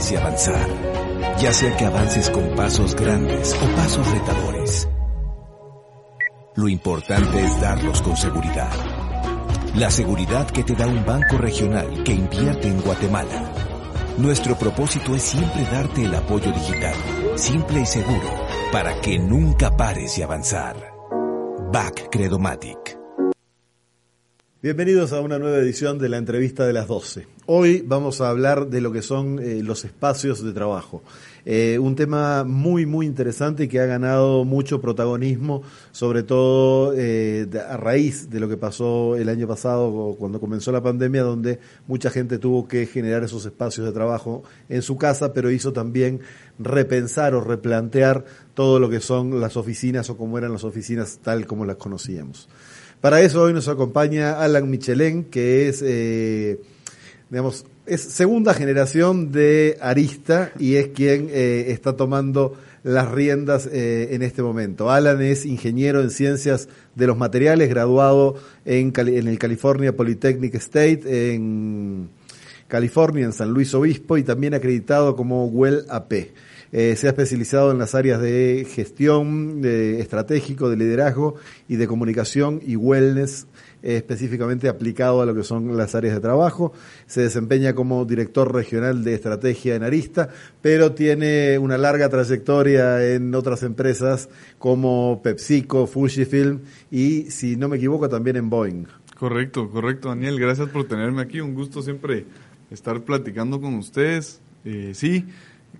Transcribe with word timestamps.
parece 0.00 0.16
avanzar, 0.16 0.66
ya 1.40 1.52
sea 1.52 1.76
que 1.76 1.84
avances 1.84 2.30
con 2.30 2.54
pasos 2.54 2.96
grandes 2.96 3.54
o 3.54 3.76
pasos 3.76 4.10
retadores. 4.10 4.88
Lo 6.56 6.68
importante 6.68 7.38
es 7.38 7.60
darlos 7.60 8.00
con 8.00 8.16
seguridad. 8.16 8.72
La 9.74 9.90
seguridad 9.90 10.48
que 10.48 10.64
te 10.64 10.74
da 10.74 10.86
un 10.86 11.04
banco 11.04 11.36
regional 11.36 12.02
que 12.02 12.14
invierte 12.14 12.68
en 12.68 12.80
Guatemala. 12.80 13.52
Nuestro 14.16 14.56
propósito 14.56 15.14
es 15.14 15.22
siempre 15.22 15.64
darte 15.64 16.04
el 16.06 16.14
apoyo 16.14 16.50
digital, 16.50 16.94
simple 17.34 17.82
y 17.82 17.86
seguro, 17.86 18.30
para 18.72 18.98
que 19.02 19.18
nunca 19.18 19.76
pares 19.76 20.16
de 20.16 20.24
avanzar. 20.24 20.76
Back 21.70 22.08
Credomatic. 22.10 22.99
Bienvenidos 24.62 25.14
a 25.14 25.22
una 25.22 25.38
nueva 25.38 25.56
edición 25.56 25.98
de 25.98 26.10
la 26.10 26.18
entrevista 26.18 26.66
de 26.66 26.74
las 26.74 26.86
12. 26.86 27.26
Hoy 27.46 27.82
vamos 27.86 28.20
a 28.20 28.28
hablar 28.28 28.68
de 28.68 28.82
lo 28.82 28.92
que 28.92 29.00
son 29.00 29.38
eh, 29.38 29.62
los 29.62 29.86
espacios 29.86 30.44
de 30.44 30.52
trabajo. 30.52 31.02
Eh, 31.46 31.78
un 31.78 31.96
tema 31.96 32.44
muy, 32.44 32.84
muy 32.84 33.06
interesante 33.06 33.70
que 33.70 33.80
ha 33.80 33.86
ganado 33.86 34.44
mucho 34.44 34.78
protagonismo, 34.78 35.62
sobre 35.92 36.24
todo 36.24 36.92
eh, 36.94 37.48
a 37.70 37.78
raíz 37.78 38.28
de 38.28 38.38
lo 38.38 38.50
que 38.50 38.58
pasó 38.58 39.16
el 39.16 39.30
año 39.30 39.48
pasado 39.48 40.14
cuando 40.18 40.38
comenzó 40.38 40.72
la 40.72 40.82
pandemia, 40.82 41.22
donde 41.22 41.58
mucha 41.86 42.10
gente 42.10 42.36
tuvo 42.38 42.68
que 42.68 42.84
generar 42.84 43.24
esos 43.24 43.46
espacios 43.46 43.86
de 43.86 43.92
trabajo 43.94 44.42
en 44.68 44.82
su 44.82 44.98
casa, 44.98 45.32
pero 45.32 45.50
hizo 45.50 45.72
también 45.72 46.20
repensar 46.58 47.34
o 47.34 47.40
replantear 47.40 48.26
todo 48.52 48.78
lo 48.78 48.90
que 48.90 49.00
son 49.00 49.40
las 49.40 49.56
oficinas 49.56 50.10
o 50.10 50.18
cómo 50.18 50.36
eran 50.36 50.52
las 50.52 50.64
oficinas 50.64 51.18
tal 51.22 51.46
como 51.46 51.64
las 51.64 51.76
conocíamos. 51.76 52.46
Para 53.00 53.22
eso 53.22 53.42
hoy 53.44 53.54
nos 53.54 53.66
acompaña 53.68 54.42
Alan 54.42 54.68
Michelén, 54.68 55.24
que 55.24 55.68
es, 55.68 55.82
eh, 55.82 56.60
digamos, 57.30 57.64
es 57.86 58.02
segunda 58.02 58.52
generación 58.52 59.32
de 59.32 59.78
Arista 59.80 60.52
y 60.58 60.74
es 60.74 60.88
quien 60.88 61.28
eh, 61.30 61.66
está 61.68 61.96
tomando 61.96 62.58
las 62.82 63.10
riendas 63.10 63.66
eh, 63.72 64.08
en 64.12 64.20
este 64.20 64.42
momento. 64.42 64.90
Alan 64.90 65.22
es 65.22 65.46
ingeniero 65.46 66.02
en 66.02 66.10
ciencias 66.10 66.68
de 66.94 67.06
los 67.06 67.16
materiales, 67.16 67.70
graduado 67.70 68.36
en, 68.66 68.92
el 68.94 69.38
California 69.38 69.96
Polytechnic 69.96 70.54
State 70.56 71.32
en 71.32 72.10
California, 72.68 73.24
en 73.24 73.32
San 73.32 73.50
Luis 73.50 73.72
Obispo, 73.72 74.18
y 74.18 74.24
también 74.24 74.52
acreditado 74.52 75.16
como 75.16 75.46
WELL 75.46 75.86
AP. 75.88 76.12
Eh, 76.72 76.94
se 76.96 77.06
ha 77.06 77.10
especializado 77.10 77.72
en 77.72 77.78
las 77.78 77.94
áreas 77.94 78.20
de 78.20 78.66
gestión, 78.68 79.60
de 79.60 80.00
estratégico, 80.00 80.70
de 80.70 80.76
liderazgo 80.76 81.34
y 81.68 81.76
de 81.76 81.88
comunicación 81.88 82.60
y 82.64 82.76
wellness 82.76 83.46
eh, 83.82 83.96
específicamente 83.96 84.68
aplicado 84.68 85.22
a 85.22 85.26
lo 85.26 85.34
que 85.34 85.42
son 85.42 85.76
las 85.76 85.94
áreas 85.94 86.14
de 86.14 86.20
trabajo. 86.20 86.72
Se 87.06 87.22
desempeña 87.22 87.74
como 87.74 88.04
director 88.04 88.54
regional 88.54 89.02
de 89.02 89.14
estrategia 89.14 89.74
en 89.74 89.82
Arista, 89.82 90.28
pero 90.60 90.92
tiene 90.92 91.58
una 91.58 91.78
larga 91.78 92.08
trayectoria 92.08 93.14
en 93.14 93.34
otras 93.34 93.62
empresas 93.62 94.28
como 94.58 95.20
PepsiCo, 95.24 95.86
Fujifilm 95.86 96.60
y, 96.90 97.30
si 97.30 97.56
no 97.56 97.68
me 97.68 97.78
equivoco, 97.78 98.08
también 98.08 98.36
en 98.36 98.50
Boeing. 98.50 98.84
Correcto, 99.18 99.70
correcto, 99.70 100.08
Daniel. 100.08 100.38
Gracias 100.38 100.68
por 100.68 100.86
tenerme 100.86 101.22
aquí. 101.22 101.40
Un 101.40 101.54
gusto 101.54 101.82
siempre 101.82 102.26
estar 102.70 103.02
platicando 103.02 103.60
con 103.60 103.74
ustedes. 103.74 104.40
Eh, 104.64 104.92
sí, 104.94 105.26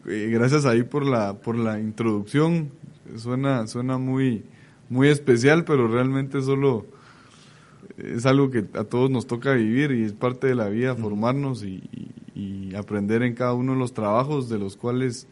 gracias 0.05 0.65
ahí 0.67 0.83
por 0.83 1.05
la, 1.05 1.35
por 1.35 1.57
la 1.57 1.79
introducción. 1.81 2.71
Suena, 3.17 3.67
suena 3.67 3.99
muy, 3.99 4.45
muy 4.89 5.09
especial, 5.09 5.65
pero 5.65 5.89
realmente 5.89 6.43
solo 6.43 6.87
es 7.97 8.27
algo 8.27 8.51
que 8.51 8.65
a 8.75 8.85
todos 8.85 9.11
nos 9.11 9.27
toca 9.27 9.53
vivir 9.53 9.93
y 9.93 10.05
es 10.05 10.13
parte 10.13 10.47
de 10.47 10.55
la 10.55 10.69
vida, 10.69 10.95
formarnos 10.95 11.65
y, 11.65 11.83
aprender 12.77 13.25
en 13.25 13.35
cada 13.35 13.53
uno 13.53 13.73
de 13.73 13.79
los 13.81 13.93
trabajos 13.93 14.49
de 14.49 14.57
los 14.57 14.77
cuales 14.77 15.27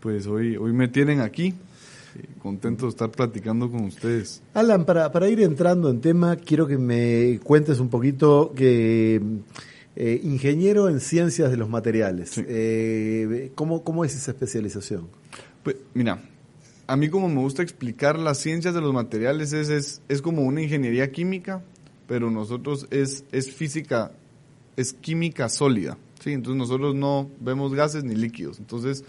pues 0.00 0.26
hoy, 0.26 0.56
hoy 0.56 0.72
me 0.72 0.88
tienen 0.88 1.20
aquí. 1.20 1.48
Eh, 1.48 2.26
contento 2.38 2.86
de 2.86 2.90
estar 2.90 3.10
platicando 3.10 3.70
con 3.70 3.84
ustedes. 3.84 4.42
Alan, 4.54 4.86
para, 4.86 5.12
para 5.12 5.28
ir 5.28 5.42
entrando 5.42 5.90
en 5.90 6.00
tema, 6.00 6.36
quiero 6.36 6.66
que 6.66 6.78
me 6.78 7.38
cuentes 7.44 7.78
un 7.78 7.90
poquito 7.90 8.54
que 8.56 9.20
eh, 9.94 10.20
ingeniero 10.22 10.88
en 10.88 11.00
ciencias 11.00 11.50
de 11.50 11.56
los 11.56 11.68
materiales. 11.68 12.34
Eh, 12.38 13.52
¿cómo, 13.54 14.04
es 14.04 14.14
esa 14.14 14.30
especialización? 14.30 15.08
Pues 15.62 15.76
mira, 15.92 16.22
a 16.86 16.96
mí 16.96 17.08
como 17.08 17.28
me 17.28 17.40
gusta 17.40 17.62
explicar 17.62 18.18
las 18.18 18.38
ciencias 18.38 18.74
de 18.74 18.80
los 18.80 18.94
materiales 18.94 19.52
es, 19.52 20.00
es, 20.08 20.22
como 20.22 20.42
una 20.42 20.62
ingeniería 20.62 21.12
química, 21.12 21.62
pero 22.06 22.30
nosotros 22.30 22.86
es, 22.90 23.24
es 23.32 23.52
física, 23.52 24.12
es 24.76 24.94
química 24.94 25.48
sólida. 25.48 25.98
¿sí? 26.20 26.32
Entonces 26.32 26.58
nosotros 26.58 26.94
no 26.94 27.30
vemos 27.40 27.74
gases 27.74 28.02
ni 28.02 28.14
líquidos. 28.14 28.58
Entonces, 28.58 29.04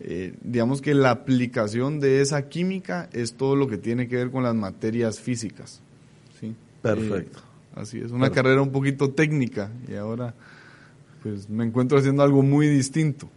eh, 0.00 0.34
digamos 0.42 0.80
que 0.80 0.94
la 0.94 1.10
aplicación 1.10 2.00
de 2.00 2.22
esa 2.22 2.48
química 2.48 3.10
es 3.12 3.34
todo 3.34 3.54
lo 3.54 3.68
que 3.68 3.76
tiene 3.76 4.08
que 4.08 4.16
ver 4.16 4.30
con 4.30 4.42
las 4.42 4.54
materias 4.54 5.20
físicas. 5.20 5.82
¿sí? 6.40 6.54
Perfecto. 6.80 7.45
Así 7.76 8.00
es, 8.00 8.10
una 8.10 8.30
carrera 8.30 8.62
un 8.62 8.72
poquito 8.72 9.10
técnica 9.10 9.70
y 9.86 9.94
ahora 9.94 10.34
pues 11.22 11.48
me 11.50 11.64
encuentro 11.64 11.98
haciendo 11.98 12.22
algo 12.22 12.42
muy 12.42 12.68
distinto. 12.68 13.28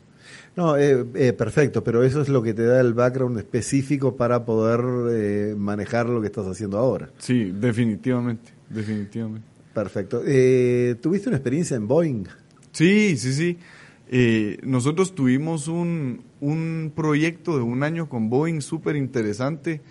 No, 0.55 0.77
eh, 0.77 1.05
eh, 1.15 1.33
perfecto, 1.33 1.83
pero 1.83 2.03
eso 2.03 2.21
es 2.21 2.29
lo 2.29 2.41
que 2.41 2.53
te 2.53 2.63
da 2.63 2.79
el 2.79 2.93
background 2.93 3.37
específico 3.37 4.15
para 4.15 4.45
poder 4.45 4.81
eh, 5.11 5.55
manejar 5.57 6.07
lo 6.07 6.21
que 6.21 6.27
estás 6.27 6.47
haciendo 6.47 6.77
ahora. 6.77 7.09
Sí, 7.17 7.51
definitivamente, 7.53 8.51
definitivamente. 8.69 9.47
Perfecto. 9.73 10.19
¿Tuviste 10.19 11.29
una 11.29 11.37
experiencia 11.37 11.75
en 11.77 11.87
Boeing? 11.87 12.25
Sí, 12.71 13.17
sí, 13.17 13.33
sí. 13.33 14.57
nosotros 14.63 15.15
tuvimos 15.15 15.67
un, 15.67 16.23
un 16.39 16.91
proyecto 16.95 17.57
de 17.57 17.63
un 17.63 17.83
año 17.83 18.09
con 18.09 18.29
Boeing 18.29 18.61
súper 18.61 18.95
interesante 18.95 19.81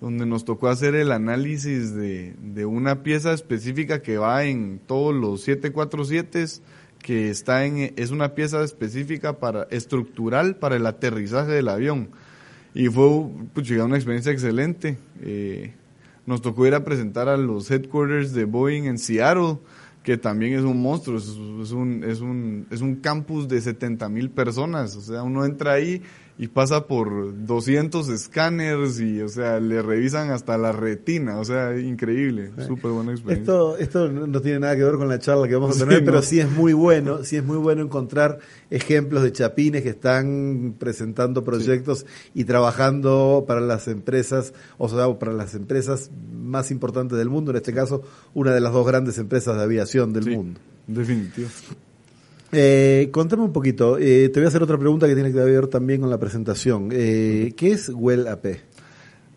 donde 0.00 0.26
nos 0.26 0.44
tocó 0.44 0.68
hacer 0.68 0.94
el 0.94 1.12
análisis 1.12 1.94
de, 1.94 2.34
de, 2.40 2.66
una 2.66 3.02
pieza 3.02 3.32
específica 3.32 4.00
que 4.00 4.18
va 4.18 4.44
en 4.44 4.80
todos 4.86 5.14
los 5.14 5.42
747 5.42 6.62
que 6.98 7.30
está 7.30 7.64
en 7.64 7.92
es 7.96 8.10
una 8.10 8.34
pieza 8.34 8.62
específica 8.62 9.38
para 9.38 9.64
estructural 9.70 10.56
para 10.56 10.76
el 10.76 10.86
aterrizaje 10.86 11.52
del 11.52 11.68
avión. 11.68 12.10
Y 12.74 12.88
fue 12.88 13.06
una 13.08 13.96
experiencia 13.96 14.32
excelente. 14.32 14.98
Eh, 15.22 15.74
nos 16.26 16.42
tocó 16.42 16.66
ir 16.66 16.74
a 16.74 16.84
presentar 16.84 17.28
a 17.28 17.36
los 17.36 17.70
headquarters 17.70 18.34
de 18.34 18.44
Boeing 18.44 18.84
en 18.84 18.98
Seattle 18.98 19.58
que 20.02 20.16
también 20.16 20.54
es 20.54 20.62
un 20.62 20.80
monstruo, 20.80 21.18
es, 21.18 21.28
un, 21.28 22.02
es, 22.02 22.20
un, 22.20 22.66
es 22.70 22.80
un 22.80 22.96
campus 22.96 23.46
de 23.46 23.60
70 23.60 24.08
mil 24.08 24.30
personas, 24.30 24.96
o 24.96 25.02
sea, 25.02 25.22
uno 25.22 25.44
entra 25.44 25.72
ahí 25.72 26.00
y 26.40 26.46
pasa 26.46 26.86
por 26.86 27.44
200 27.46 28.08
escáneres 28.10 29.00
y, 29.00 29.20
o 29.20 29.28
sea, 29.28 29.58
le 29.58 29.82
revisan 29.82 30.30
hasta 30.30 30.56
la 30.56 30.70
retina, 30.70 31.40
o 31.40 31.44
sea, 31.44 31.76
increíble, 31.76 32.52
súper 32.64 32.92
buena 32.92 33.10
experiencia. 33.10 33.52
Esto, 33.52 33.76
esto 33.76 34.08
no 34.08 34.40
tiene 34.40 34.60
nada 34.60 34.76
que 34.76 34.84
ver 34.84 34.94
con 34.94 35.08
la 35.08 35.18
charla 35.18 35.48
que 35.48 35.56
vamos 35.56 35.76
a 35.76 35.84
tener, 35.84 36.04
pero 36.04 36.22
sí 36.22 36.38
es 36.38 36.48
muy 36.48 36.72
bueno, 36.72 37.24
sí 37.24 37.36
es 37.36 37.44
muy 37.44 37.56
bueno 37.56 37.82
encontrar 37.82 38.38
ejemplos 38.70 39.24
de 39.24 39.32
chapines 39.32 39.82
que 39.82 39.88
están 39.90 40.76
presentando 40.78 41.42
proyectos 41.42 42.06
y 42.34 42.44
trabajando 42.44 43.44
para 43.48 43.60
las 43.60 43.88
empresas, 43.88 44.54
o 44.78 44.88
sea, 44.88 45.18
para 45.18 45.32
las 45.32 45.56
empresas 45.56 46.12
más 46.32 46.70
importantes 46.70 47.18
del 47.18 47.30
mundo, 47.30 47.50
en 47.50 47.56
este 47.56 47.74
caso, 47.74 48.02
una 48.32 48.52
de 48.52 48.60
las 48.60 48.72
dos 48.72 48.86
grandes 48.86 49.18
empresas 49.18 49.56
de 49.56 49.62
aviación 49.64 50.12
del 50.12 50.30
mundo. 50.36 50.60
Definitivo. 50.86 51.48
Eh, 52.50 53.10
contame 53.12 53.42
un 53.42 53.52
poquito, 53.52 53.98
eh, 53.98 54.30
te 54.30 54.40
voy 54.40 54.46
a 54.46 54.48
hacer 54.48 54.62
otra 54.62 54.78
pregunta 54.78 55.06
que 55.06 55.14
tiene 55.14 55.32
que 55.32 55.38
ver 55.38 55.66
también 55.66 56.00
con 56.00 56.08
la 56.08 56.18
presentación. 56.18 56.88
Eh, 56.92 57.52
¿Qué 57.56 57.72
es 57.72 57.90
WELL 57.90 58.26
AP? 58.26 58.60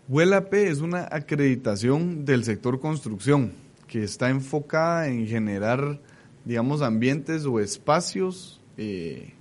WELL 0.07 0.33
AP 0.33 0.53
es 0.53 0.79
una 0.79 1.07
acreditación 1.11 2.23
del 2.23 2.43
sector 2.45 2.79
construcción 2.79 3.53
que 3.87 4.03
está 4.03 4.29
enfocada 4.29 5.09
en 5.09 5.27
generar, 5.27 5.99
digamos, 6.45 6.81
ambientes 6.81 7.45
o 7.45 7.59
espacios 7.59 8.61
eh, 8.77 9.33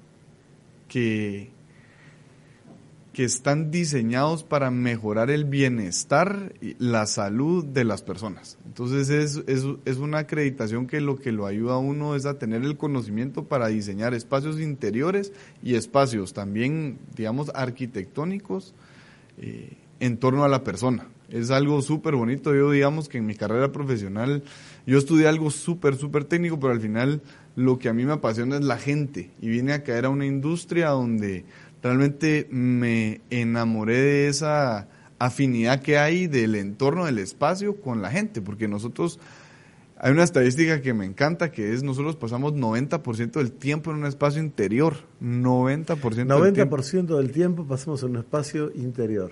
que 0.88 1.50
que 3.20 3.26
están 3.26 3.70
diseñados 3.70 4.44
para 4.44 4.70
mejorar 4.70 5.30
el 5.30 5.44
bienestar 5.44 6.54
y 6.62 6.74
la 6.78 7.04
salud 7.04 7.66
de 7.66 7.84
las 7.84 8.00
personas. 8.00 8.56
Entonces 8.64 9.10
es, 9.10 9.44
es, 9.46 9.66
es, 9.84 9.98
una 9.98 10.20
acreditación 10.20 10.86
que 10.86 11.02
lo 11.02 11.16
que 11.16 11.30
lo 11.30 11.44
ayuda 11.44 11.74
a 11.74 11.78
uno 11.78 12.16
es 12.16 12.24
a 12.24 12.38
tener 12.38 12.62
el 12.62 12.78
conocimiento 12.78 13.44
para 13.44 13.66
diseñar 13.66 14.14
espacios 14.14 14.58
interiores 14.58 15.34
y 15.62 15.74
espacios 15.74 16.32
también, 16.32 16.98
digamos, 17.14 17.52
arquitectónicos 17.54 18.72
eh, 19.36 19.76
en 19.98 20.16
torno 20.16 20.42
a 20.42 20.48
la 20.48 20.64
persona. 20.64 21.06
Es 21.28 21.50
algo 21.50 21.82
súper 21.82 22.16
bonito. 22.16 22.54
Yo 22.54 22.70
digamos 22.70 23.10
que 23.10 23.18
en 23.18 23.26
mi 23.26 23.34
carrera 23.34 23.70
profesional 23.70 24.42
yo 24.86 24.96
estudié 24.96 25.28
algo 25.28 25.50
súper, 25.50 25.94
súper 25.96 26.24
técnico, 26.24 26.58
pero 26.58 26.72
al 26.72 26.80
final 26.80 27.20
lo 27.54 27.78
que 27.78 27.90
a 27.90 27.92
mí 27.92 28.06
me 28.06 28.14
apasiona 28.14 28.56
es 28.56 28.64
la 28.64 28.78
gente 28.78 29.30
y 29.42 29.50
vine 29.50 29.74
a 29.74 29.82
caer 29.82 30.06
a 30.06 30.08
una 30.08 30.24
industria 30.24 30.88
donde 30.88 31.44
realmente 31.82 32.46
me 32.50 33.20
enamoré 33.30 33.98
de 33.98 34.28
esa 34.28 34.88
afinidad 35.18 35.82
que 35.82 35.98
hay 35.98 36.26
del 36.26 36.54
entorno 36.54 37.06
del 37.06 37.18
espacio 37.18 37.80
con 37.80 38.02
la 38.02 38.10
gente, 38.10 38.40
porque 38.40 38.68
nosotros 38.68 39.18
Hay 40.02 40.12
una 40.12 40.22
estadística 40.22 40.80
que 40.80 40.94
me 40.94 41.04
encanta, 41.04 41.52
que 41.52 41.74
es 41.74 41.82
nosotros 41.82 42.16
pasamos 42.16 42.54
90% 42.54 43.32
del 43.32 43.52
tiempo 43.52 43.90
en 43.90 43.98
un 43.98 44.06
espacio 44.06 44.40
interior. 44.40 44.94
90%, 45.22 45.26
90 45.44 45.94
del 45.94 46.14
tiempo. 46.54 46.76
90% 46.78 47.16
del 47.18 47.32
tiempo 47.32 47.66
pasamos 47.66 48.02
en 48.02 48.10
un 48.12 48.16
espacio 48.16 48.72
interior. 48.74 49.30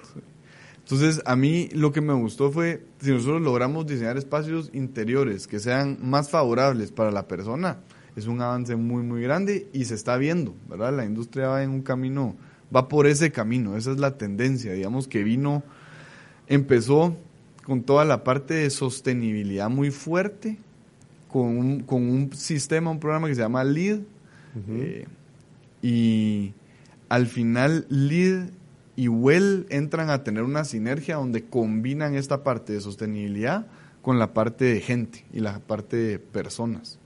Entonces, 0.81 1.23
a 1.25 1.37
mí 1.37 1.71
lo 1.73 1.91
que 1.91 2.03
me 2.03 2.12
gustó 2.12 2.53
fue, 2.53 2.85
si 3.01 3.11
nosotros 3.11 3.41
logramos 3.41 3.87
diseñar 3.87 4.19
espacios 4.19 4.69
interiores 4.75 5.47
que 5.47 5.59
sean 5.59 5.97
más 6.03 6.29
favorables 6.29 6.93
para 6.93 7.12
la 7.12 7.27
persona, 7.27 7.79
es 8.19 8.26
un 8.26 8.41
avance 8.41 8.75
muy, 8.75 9.03
muy 9.03 9.23
grande 9.23 9.69
y 9.73 9.85
se 9.85 9.94
está 9.94 10.17
viendo, 10.17 10.55
¿verdad? 10.69 10.94
La 10.97 11.05
industria 11.05 11.49
va 11.49 11.62
en 11.62 11.70
un 11.70 11.82
camino, 11.82 12.35
va 12.75 12.88
por 12.88 13.06
ese 13.06 13.31
camino, 13.31 13.76
esa 13.76 13.93
es 13.93 13.99
la 13.99 14.19
tendencia, 14.19 14.73
digamos 14.73 15.06
que 15.06 15.23
vino, 15.23 15.62
empezó 16.49 17.17
con 17.65 17.82
toda 17.82 18.05
la 18.05 18.25
parte 18.25 18.55
de 18.55 18.70
sostenibilidad 18.70 19.70
muy 19.70 19.91
fuerte, 19.91 20.59
con 21.31 21.59
un, 21.59 21.81
con 21.81 22.03
un 22.09 22.32
sistema, 22.32 22.91
un 22.91 22.99
programa 22.99 23.29
que 23.29 23.35
se 23.35 23.43
llama 23.43 23.62
LEED. 23.62 24.00
Eh, 24.70 25.06
y 25.82 26.53
al 27.09 27.29
final 27.29 27.87
LEED 27.88 28.49
y 28.97 29.06
WELL 29.06 29.67
entran 29.70 30.11
a 30.11 30.25
tener 30.25 30.43
una 30.43 30.65
sinergia 30.65 31.17
donde 31.17 31.44
combinan 31.44 32.17
esta 32.17 32.43
parte 32.43 32.73
de 32.73 32.81
sostenibilidad 32.81 33.67
con 34.03 34.19
la 34.19 34.35
parte 34.35 34.65
de 34.65 34.81
gente 34.81 35.25
y 35.32 35.38
la 35.38 35.61
parte 35.61 35.97
de 35.97 36.19
personas. 36.19 36.99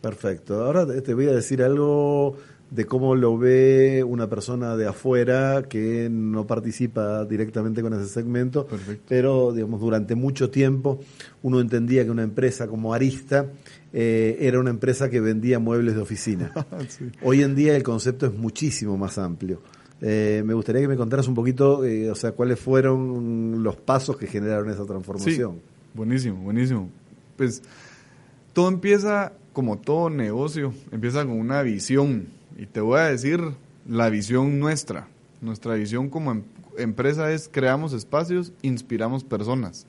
Perfecto. 0.00 0.64
Ahora 0.64 0.86
te 1.02 1.14
voy 1.14 1.26
a 1.26 1.32
decir 1.32 1.62
algo 1.62 2.36
de 2.70 2.84
cómo 2.84 3.14
lo 3.14 3.38
ve 3.38 4.04
una 4.06 4.28
persona 4.28 4.76
de 4.76 4.86
afuera 4.86 5.62
que 5.68 6.08
no 6.10 6.46
participa 6.46 7.24
directamente 7.24 7.80
con 7.80 7.94
ese 7.94 8.08
segmento, 8.08 8.66
pero 9.08 9.52
digamos 9.52 9.80
durante 9.80 10.14
mucho 10.14 10.50
tiempo 10.50 11.00
uno 11.42 11.60
entendía 11.60 12.04
que 12.04 12.10
una 12.10 12.22
empresa 12.22 12.68
como 12.68 12.92
Arista 12.92 13.46
eh, 13.92 14.36
era 14.40 14.60
una 14.60 14.70
empresa 14.70 15.08
que 15.08 15.20
vendía 15.20 15.58
muebles 15.58 15.94
de 15.94 16.02
oficina. 16.02 16.52
Hoy 17.22 17.42
en 17.42 17.54
día 17.54 17.74
el 17.74 17.82
concepto 17.82 18.26
es 18.26 18.34
muchísimo 18.34 18.98
más 18.98 19.16
amplio. 19.16 19.62
Eh, 20.00 20.42
me 20.44 20.54
gustaría 20.54 20.82
que 20.82 20.88
me 20.88 20.96
contaras 20.96 21.26
un 21.26 21.34
poquito, 21.34 21.84
eh, 21.84 22.10
o 22.10 22.14
sea, 22.14 22.32
cuáles 22.32 22.60
fueron 22.60 23.62
los 23.62 23.76
pasos 23.76 24.16
que 24.16 24.26
generaron 24.26 24.70
esa 24.70 24.84
transformación. 24.84 25.60
buenísimo, 25.94 26.36
buenísimo. 26.42 26.90
Pues 27.36 27.62
todo 28.52 28.68
empieza 28.68 29.32
como 29.58 29.76
todo 29.76 30.08
negocio, 30.08 30.72
empieza 30.92 31.26
con 31.26 31.32
una 31.32 31.62
visión 31.62 32.28
y 32.56 32.66
te 32.66 32.80
voy 32.80 33.00
a 33.00 33.06
decir 33.06 33.40
la 33.88 34.08
visión 34.08 34.60
nuestra. 34.60 35.08
Nuestra 35.40 35.74
visión 35.74 36.10
como 36.10 36.30
em-, 36.30 36.44
empresa 36.76 37.32
es 37.32 37.50
creamos 37.52 37.92
espacios, 37.92 38.52
inspiramos 38.62 39.24
personas. 39.24 39.84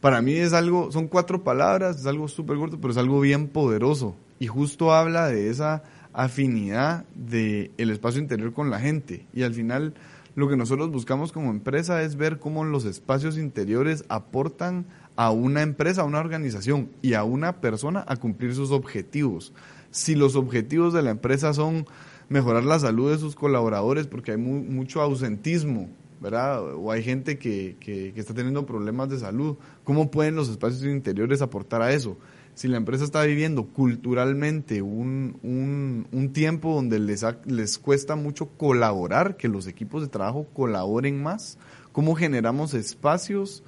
Para 0.00 0.22
mí 0.22 0.32
es 0.32 0.54
algo, 0.54 0.90
son 0.90 1.06
cuatro 1.08 1.44
palabras, 1.44 2.00
es 2.00 2.06
algo 2.06 2.28
súper 2.28 2.56
corto, 2.56 2.80
pero 2.80 2.92
es 2.92 2.96
algo 2.96 3.20
bien 3.20 3.48
poderoso. 3.48 4.16
Y 4.38 4.46
justo 4.46 4.94
habla 4.94 5.26
de 5.26 5.50
esa 5.50 5.82
afinidad 6.14 7.04
del 7.14 7.72
el 7.76 7.90
espacio 7.90 8.22
interior 8.22 8.54
con 8.54 8.70
la 8.70 8.80
gente. 8.80 9.26
Y 9.34 9.42
al 9.42 9.52
final 9.52 9.92
lo 10.34 10.48
que 10.48 10.56
nosotros 10.56 10.90
buscamos 10.90 11.32
como 11.32 11.50
empresa 11.50 12.02
es 12.02 12.16
ver 12.16 12.38
cómo 12.38 12.64
los 12.64 12.84
espacios 12.84 13.38
interiores 13.38 14.04
aportan 14.08 14.86
a 15.16 15.30
una 15.30 15.62
empresa, 15.62 16.02
a 16.02 16.04
una 16.04 16.20
organización 16.20 16.90
y 17.02 17.14
a 17.14 17.24
una 17.24 17.60
persona 17.60 18.04
a 18.08 18.16
cumplir 18.16 18.54
sus 18.54 18.70
objetivos 18.72 19.52
si 19.94 20.16
los 20.16 20.34
objetivos 20.34 20.92
de 20.92 21.02
la 21.02 21.10
empresa 21.10 21.54
son 21.54 21.86
mejorar 22.28 22.64
la 22.64 22.80
salud 22.80 23.12
de 23.12 23.18
sus 23.18 23.36
colaboradores, 23.36 24.08
porque 24.08 24.32
hay 24.32 24.38
mucho 24.38 25.00
ausentismo, 25.00 25.88
¿verdad? 26.20 26.74
O 26.74 26.90
hay 26.90 27.04
gente 27.04 27.38
que, 27.38 27.76
que, 27.78 28.12
está 28.16 28.34
teniendo 28.34 28.66
problemas 28.66 29.08
de 29.08 29.20
salud, 29.20 29.56
¿cómo 29.84 30.10
pueden 30.10 30.34
los 30.34 30.48
espacios 30.48 30.82
interiores 30.82 31.42
aportar 31.42 31.80
a 31.80 31.92
eso? 31.92 32.18
Si 32.54 32.68
la 32.68 32.76
empresa 32.76 33.04
está 33.04 33.24
viviendo 33.24 33.64
culturalmente 33.66 34.80
un, 34.80 35.38
un, 35.42 36.06
un 36.12 36.32
tiempo 36.32 36.74
donde 36.74 37.00
les, 37.00 37.24
les 37.46 37.78
cuesta 37.78 38.14
mucho 38.14 38.46
colaborar, 38.46 39.36
que 39.36 39.48
los 39.48 39.66
equipos 39.66 40.02
de 40.02 40.08
trabajo 40.08 40.46
colaboren 40.52 41.20
más, 41.20 41.58
¿cómo 41.92 42.14
generamos 42.14 42.74
espacios 42.74 43.64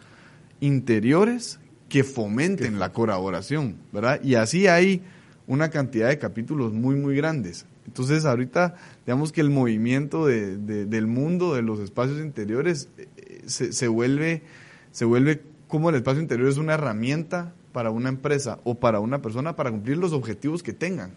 interiores 0.60 1.58
que 1.88 2.04
fomenten 2.04 2.78
la 2.78 2.92
colaboración, 2.92 3.76
¿verdad? 3.92 4.20
Y 4.22 4.36
así 4.36 4.66
hay 4.66 5.02
una 5.46 5.70
cantidad 5.70 6.08
de 6.08 6.18
capítulos 6.18 6.72
muy, 6.72 6.96
muy 6.96 7.16
grandes. 7.16 7.66
Entonces, 7.86 8.24
ahorita, 8.24 8.74
digamos 9.04 9.32
que 9.32 9.40
el 9.40 9.50
movimiento 9.50 10.26
de, 10.26 10.56
del 10.58 11.06
mundo, 11.06 11.54
de 11.54 11.62
los 11.62 11.78
espacios 11.80 12.20
interiores, 12.20 12.88
eh, 12.98 13.42
se, 13.46 13.72
se, 13.72 13.88
vuelve, 13.88 14.42
se 14.90 15.04
vuelve 15.04 15.42
como 15.68 15.90
el 15.90 15.96
espacio 15.96 16.22
interior 16.22 16.48
es 16.48 16.56
una 16.56 16.74
herramienta 16.74 17.54
para 17.76 17.90
una 17.90 18.08
empresa 18.08 18.58
o 18.64 18.76
para 18.76 19.00
una 19.00 19.20
persona 19.20 19.54
para 19.54 19.70
cumplir 19.70 19.98
los 19.98 20.14
objetivos 20.14 20.62
que 20.62 20.72
tengan. 20.72 21.10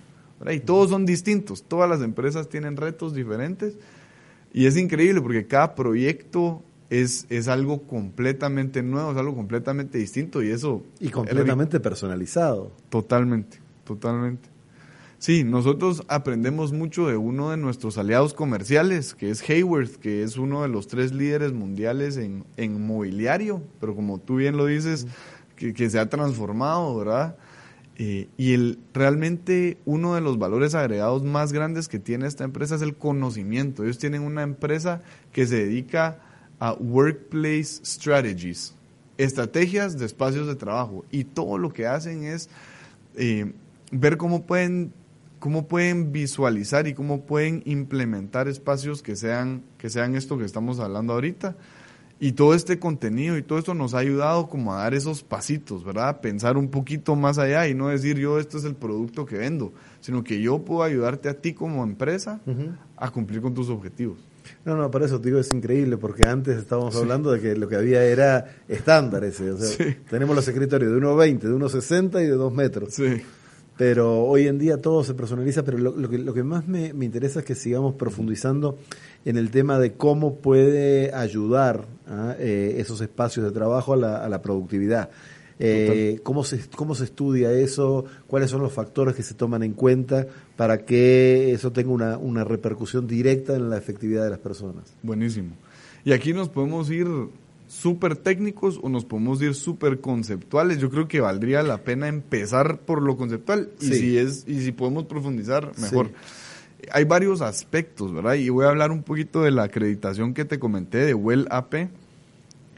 Y 0.52 0.60
todos 0.60 0.90
son 0.90 1.06
distintos, 1.06 1.64
todas 1.64 1.90
las 1.90 2.02
empresas 2.02 2.50
tienen 2.50 2.76
retos 2.76 3.14
diferentes 3.14 3.78
y 4.52 4.66
es 4.66 4.76
increíble 4.76 5.22
porque 5.22 5.48
cada 5.48 5.74
proyecto 5.74 6.62
es, 6.90 7.28
es 7.30 7.48
algo 7.48 7.84
completamente 7.84 8.84
nuevo, 8.84 9.14
es 9.14 9.18
algo 9.18 9.36
completamente 9.36 10.00
distinto 10.00 10.44
y 10.44 10.50
eso... 10.50 10.84
Y 11.00 11.08
completamente 11.12 11.80
personalizado. 11.80 12.74
Totalmente. 12.90 13.60
Totalmente. 13.86 14.50
Sí, 15.18 15.46
nosotros 15.46 16.04
aprendemos 16.10 16.74
mucho 16.74 17.08
de 17.08 17.16
uno 17.16 17.52
de 17.52 17.58
nuestros 17.58 17.98
aliados 17.98 18.34
comerciales, 18.34 19.16
que 19.16 19.30
es 19.30 19.50
Hayworth, 19.50 19.96
que 19.96 20.24
es 20.24 20.38
uno 20.38 20.62
de 20.64 20.68
los 20.68 20.88
tres 20.88 21.14
líderes 21.14 21.54
mundiales 21.54 22.18
en, 22.18 22.44
en 22.58 22.86
mobiliario, 22.86 23.62
pero 23.80 23.96
como 23.96 24.18
tú 24.18 24.38
bien 24.38 24.58
lo 24.58 24.66
dices, 24.66 25.08
que, 25.60 25.90
se 25.90 26.00
ha 26.00 26.10
transformado, 26.10 26.98
¿verdad? 26.98 27.36
Eh, 27.98 28.28
y 28.38 28.54
el, 28.54 28.80
realmente 28.94 29.78
uno 29.86 30.16
de 30.16 30.22
los 30.22 30.40
valores 30.40 30.74
agregados 30.74 31.24
más 31.24 31.52
grandes 31.52 31.88
que 31.88 32.00
tiene 32.00 32.28
esta 32.28 32.46
empresa 32.46 32.76
es 32.76 32.82
el 32.82 32.96
conocimiento. 32.96 33.84
Ellos 33.84 33.98
tienen 33.98 34.22
una 34.22 34.42
empresa 34.42 35.02
que 35.34 35.46
se 35.46 35.58
dedica 35.58 36.20
a 36.60 36.74
workplace 36.74 37.86
strategies, 37.86 38.74
estrategias 39.18 40.00
de 40.00 40.06
espacios 40.06 40.48
de 40.48 40.56
trabajo, 40.56 41.06
y 41.12 41.26
todo 41.26 41.58
lo 41.58 41.72
que 41.72 41.88
hacen 41.88 42.24
es... 42.24 42.50
Eh, 43.16 43.54
ver 43.92 44.18
cómo 44.18 44.46
pueden, 44.46 44.94
cómo 45.40 45.68
pueden 45.68 46.12
visualizar 46.12 46.88
y 46.88 46.94
cómo 46.94 47.22
pueden 47.22 47.62
implementar 47.66 48.48
espacios 48.48 49.02
que 49.02 49.16
sean, 49.16 49.64
que 49.78 49.90
sean 49.90 50.16
esto 50.16 50.38
que 50.38 50.46
estamos 50.46 50.80
hablando 50.80 51.14
ahorita. 51.14 51.56
Y 52.22 52.34
todo 52.34 52.54
este 52.54 52.80
contenido 52.80 53.38
y 53.38 53.44
todo 53.44 53.60
esto 53.60 53.74
nos 53.74 53.94
ha 53.94 54.00
ayudado 54.00 54.48
como 54.50 54.74
a 54.74 54.80
dar 54.80 54.94
esos 54.94 55.24
pasitos, 55.24 55.86
¿verdad? 55.86 56.10
A 56.10 56.22
pensar 56.22 56.58
un 56.58 56.70
poquito 56.70 57.16
más 57.16 57.38
allá 57.38 57.68
y 57.68 57.74
no 57.74 57.88
decir 57.88 58.18
yo 58.18 58.40
esto 58.40 58.58
es 58.58 58.66
el 58.66 58.76
producto 58.76 59.26
que 59.26 59.38
vendo, 59.38 59.72
sino 60.02 60.24
que 60.24 60.42
yo 60.42 60.60
puedo 60.60 60.84
ayudarte 60.84 61.30
a 61.30 61.36
ti 61.36 61.54
como 61.54 61.84
empresa 61.84 62.42
a 62.98 63.12
cumplir 63.12 63.42
con 63.42 63.54
tus 63.54 63.70
objetivos. 63.70 64.18
No, 64.66 64.76
no, 64.76 64.92
para 64.92 65.06
eso 65.06 65.22
te 65.22 65.30
digo, 65.30 65.40
es 65.40 65.54
increíble, 65.54 65.98
porque 65.98 66.28
antes 66.28 66.58
estábamos 66.58 66.96
hablando 66.96 67.32
de 67.32 67.40
que 67.40 67.56
lo 67.56 67.70
que 67.70 67.76
había 67.76 68.04
era 68.04 68.58
estándares. 68.68 69.40
O 69.40 69.58
sea, 69.58 69.96
tenemos 70.10 70.36
los 70.36 70.48
escritorios 70.48 70.92
de 70.92 70.98
1,20, 70.98 71.40
de 71.40 71.50
1,60 71.50 72.24
y 72.24 72.26
de 72.26 72.36
2 72.36 72.54
metros. 72.54 72.94
Sí. 72.94 73.22
Pero 73.80 74.26
hoy 74.26 74.48
en 74.48 74.60
día 74.60 74.82
todo 74.82 75.06
se 75.06 75.14
personaliza, 75.14 75.64
pero 75.64 75.78
lo, 75.78 76.10
que, 76.10 76.18
lo 76.18 76.34
que 76.34 76.44
más 76.44 76.68
me, 76.68 76.90
interesa 76.90 77.40
es 77.40 77.46
que 77.46 77.56
sigamos 77.56 77.96
profundizando 77.96 78.78
en 79.24 79.38
el 79.38 79.52
tema 79.52 79.80
de 79.80 79.94
cómo 79.94 80.36
puede 80.36 81.14
ayudar 81.14 81.86
a 82.06 82.32
¿ah? 82.32 82.36
eh, 82.38 82.76
esos 82.80 83.00
espacios 83.00 83.46
de 83.46 83.54
trabajo 83.54 83.94
a 83.94 84.28
la, 84.28 84.42
productividad. 84.42 85.12
Eh, 85.60 86.20
¿cómo, 86.24 86.44
se, 86.44 86.60
¿Cómo 86.76 86.94
se 86.94 87.06
estudia 87.06 87.54
eso? 87.54 88.04
¿Cuáles 88.28 88.50
son 88.50 88.62
los 88.62 88.74
factores 88.74 89.16
que 89.16 89.24
se 89.24 89.34
toman 89.34 89.64
en 89.64 89.72
cuenta 89.72 90.28
para 90.58 90.80
que 90.80 91.54
eso 91.54 91.72
tenga 91.72 91.92
una, 91.92 92.18
una 92.18 92.44
repercusión 92.44 93.08
directa 93.08 93.56
en 93.56 93.70
la 93.70 93.78
efectividad 93.78 94.26
de 94.26 94.32
las 94.32 94.40
personas? 94.40 94.94
Buenísimo. 95.04 95.52
Y 96.04 96.12
aquí 96.12 96.34
nos 96.34 96.50
podemos 96.50 96.92
ir 96.92 97.08
súper 97.70 98.16
técnicos 98.16 98.80
o 98.82 98.90
nos 98.90 99.06
podemos 99.06 99.42
ir 99.42 99.54
súper 99.54 100.02
conceptuales. 100.02 100.80
Yo 100.80 100.90
creo 100.90 101.08
que 101.08 101.22
valdría 101.22 101.62
la 101.62 101.84
pena 101.84 102.08
empezar 102.08 102.80
por 102.80 103.02
lo 103.02 103.16
conceptual 103.16 103.70
y 103.80 103.94
si 103.94 104.18
es 104.18 104.44
y 104.48 104.62
si 104.62 104.72
podemos 104.72 105.06
profundizar 105.06 105.72
mejor. 105.78 106.12
Hay 106.92 107.04
varios 107.04 107.42
aspectos, 107.42 108.12
¿verdad? 108.14 108.34
Y 108.34 108.50
voy 108.50 108.66
a 108.66 108.70
hablar 108.70 108.92
un 108.92 109.04
poquito 109.04 109.44
de 109.44 109.52
la 109.52 109.64
acreditación 109.64 110.34
que 110.34 110.46
te 110.46 110.58
comenté 110.58 110.98
de 110.98 111.14
Well 111.14 111.48
AP. 111.52 111.90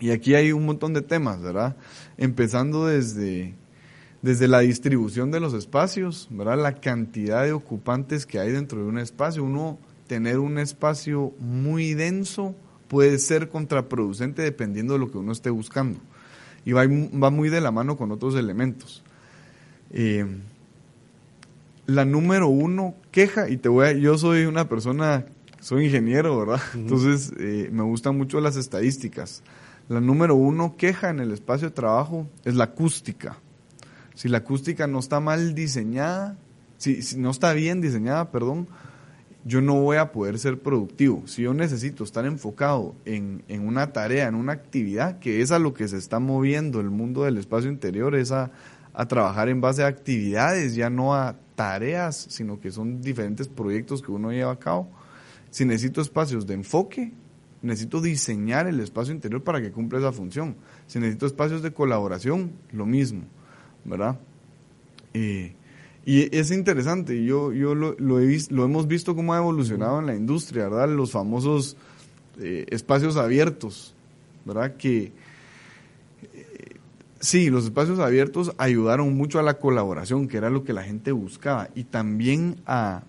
Y 0.02 0.10
aquí 0.10 0.36
hay 0.36 0.52
un 0.52 0.66
montón 0.66 0.94
de 0.94 1.02
temas, 1.02 1.42
¿verdad? 1.42 1.78
Empezando 2.18 2.88
desde 2.88 3.56
desde 4.22 4.48
la 4.48 4.60
distribución 4.60 5.32
de 5.32 5.40
los 5.40 5.54
espacios, 5.54 6.28
¿verdad? 6.30 6.62
La 6.62 6.76
cantidad 6.76 7.44
de 7.44 7.54
ocupantes 7.54 8.26
que 8.26 8.40
hay 8.40 8.52
dentro 8.52 8.80
de 8.80 8.88
un 8.88 9.00
espacio, 9.00 9.44
uno 9.44 9.80
tener 10.08 10.40
un 10.40 10.60
espacio 10.60 11.32
muy 11.40 11.94
denso 11.94 12.56
puede 12.92 13.20
ser 13.20 13.48
contraproducente 13.48 14.42
dependiendo 14.42 14.92
de 14.92 15.00
lo 15.00 15.10
que 15.10 15.18
uno 15.18 15.32
esté 15.32 15.50
buscando. 15.50 15.98
Y 16.66 16.74
va, 16.74 16.84
va 16.86 17.30
muy 17.30 17.48
de 17.48 17.62
la 17.62 17.72
mano 17.72 17.96
con 17.96 18.12
otros 18.12 18.36
elementos. 18.36 19.02
Eh, 19.92 20.26
la 21.86 22.04
número 22.04 22.50
uno, 22.50 22.96
queja, 23.12 23.48
y 23.48 23.56
te 23.56 23.70
voy 23.70 23.88
a, 23.88 23.92
yo 23.94 24.18
soy 24.18 24.44
una 24.44 24.68
persona, 24.68 25.26
soy 25.62 25.86
ingeniero, 25.86 26.38
¿verdad? 26.38 26.62
Entonces 26.74 27.32
eh, 27.40 27.70
me 27.72 27.84
gustan 27.84 28.18
mucho 28.18 28.42
las 28.42 28.58
estadísticas. 28.58 29.42
La 29.88 30.02
número 30.02 30.36
uno, 30.36 30.76
queja 30.76 31.12
en 31.12 31.22
el 31.22 31.32
espacio 31.32 31.70
de 31.70 31.74
trabajo, 31.74 32.28
es 32.44 32.56
la 32.56 32.66
acústica. 32.66 33.38
Si 34.16 34.28
la 34.28 34.40
acústica 34.40 34.86
no 34.86 35.00
está 35.00 35.22
mal 35.22 35.56
diseñada, 35.56 36.38
si, 36.78 37.02
si 37.04 37.18
no 37.18 37.32
está 37.32 37.54
bien 37.54 37.80
diseñada, 37.80 38.32
perdón, 38.32 38.68
yo 39.44 39.62
no 39.62 39.76
voy 39.76 39.98
a 39.98 40.12
poder 40.12 40.38
ser 40.38 40.60
productivo. 40.60 41.24
Si 41.26 41.44
yo 41.44 41.54
necesito 41.54 42.04
estar 42.04 42.26
enfocado 42.26 42.96
en, 43.06 43.44
en, 43.48 43.68
una 43.68 43.92
tarea, 43.92 44.28
en 44.28 44.36
una 44.36 44.54
actividad, 44.54 45.20
que 45.20 45.42
es 45.42 45.52
a 45.52 45.60
lo 45.60 45.74
que 45.74 45.88
se 45.88 45.98
está 45.98 46.20
moviendo 46.20 46.80
el 46.80 46.90
mundo 46.90 47.24
del 47.24 47.38
espacio 47.38 47.72
interior, 47.72 48.16
es 48.16 48.32
a, 48.32 48.52
trabajar 49.08 49.50
en 49.50 49.62
base 49.62 49.84
a 49.84 49.88
actividades, 49.88 50.76
ya 50.76 50.90
no 50.90 51.16
a 51.16 51.38
tareas, 51.56 52.28
sino 52.30 52.60
que 52.60 52.72
son 52.72 53.02
diferentes 53.02 53.48
proyectos 53.48 54.02
que 54.02 54.12
uno 54.12 54.32
lleva 54.32 54.52
a 54.52 54.60
cabo. 54.60 54.90
Si 55.50 55.66
necesito 55.66 56.02
espacios 56.02 56.46
de 56.46 56.56
enfoque, 56.56 57.12
necesito 57.62 58.02
diseñar 58.02 58.68
el 58.68 58.80
espacio 58.80 59.14
interior 59.14 59.44
para 59.44 59.62
que 59.62 59.72
cumpla 59.72 60.00
esa 60.00 60.12
función. 60.12 60.56
Si 60.88 61.00
necesito 61.00 61.26
espacios 61.26 61.62
de 61.62 61.74
colaboración, 61.74 62.52
lo 62.72 62.86
mismo, 62.86 63.24
¿verdad? 63.86 64.20
Eh, 65.14 65.56
y 66.05 66.36
es 66.36 66.50
interesante, 66.51 67.24
yo, 67.24 67.53
yo 67.53 67.75
lo, 67.75 67.96
lo, 68.00 68.20
he 68.20 68.39
lo 68.50 68.65
hemos 68.65 68.88
visto 68.88 69.15
cómo 69.15 69.34
ha 69.34 69.38
evolucionado 69.38 70.00
en 70.00 70.08
la 70.08 70.15
industria, 70.15 70.63
¿verdad? 70.63 70.89
Los 70.89 71.12
famosos 71.12 71.77
eh, 72.39 72.65
espacios 72.70 73.17
abiertos, 73.17 73.93
¿verdad? 74.43 74.77
Que 74.77 75.12
eh, 76.34 76.75
sí, 77.20 77.51
los 77.51 77.65
espacios 77.65 78.00
abiertos 78.00 78.53
ayudaron 78.58 79.15
mucho 79.15 79.38
a 79.39 79.43
la 79.43 79.60
colaboración, 79.60 80.27
que 80.27 80.38
era 80.38 80.50
lo 80.50 80.63
que 80.63 80.74
la 80.74 80.84
gente 80.84 81.12
buscaba, 81.12 81.70
y 81.75 81.84
también 81.84 82.55
a 82.65 83.03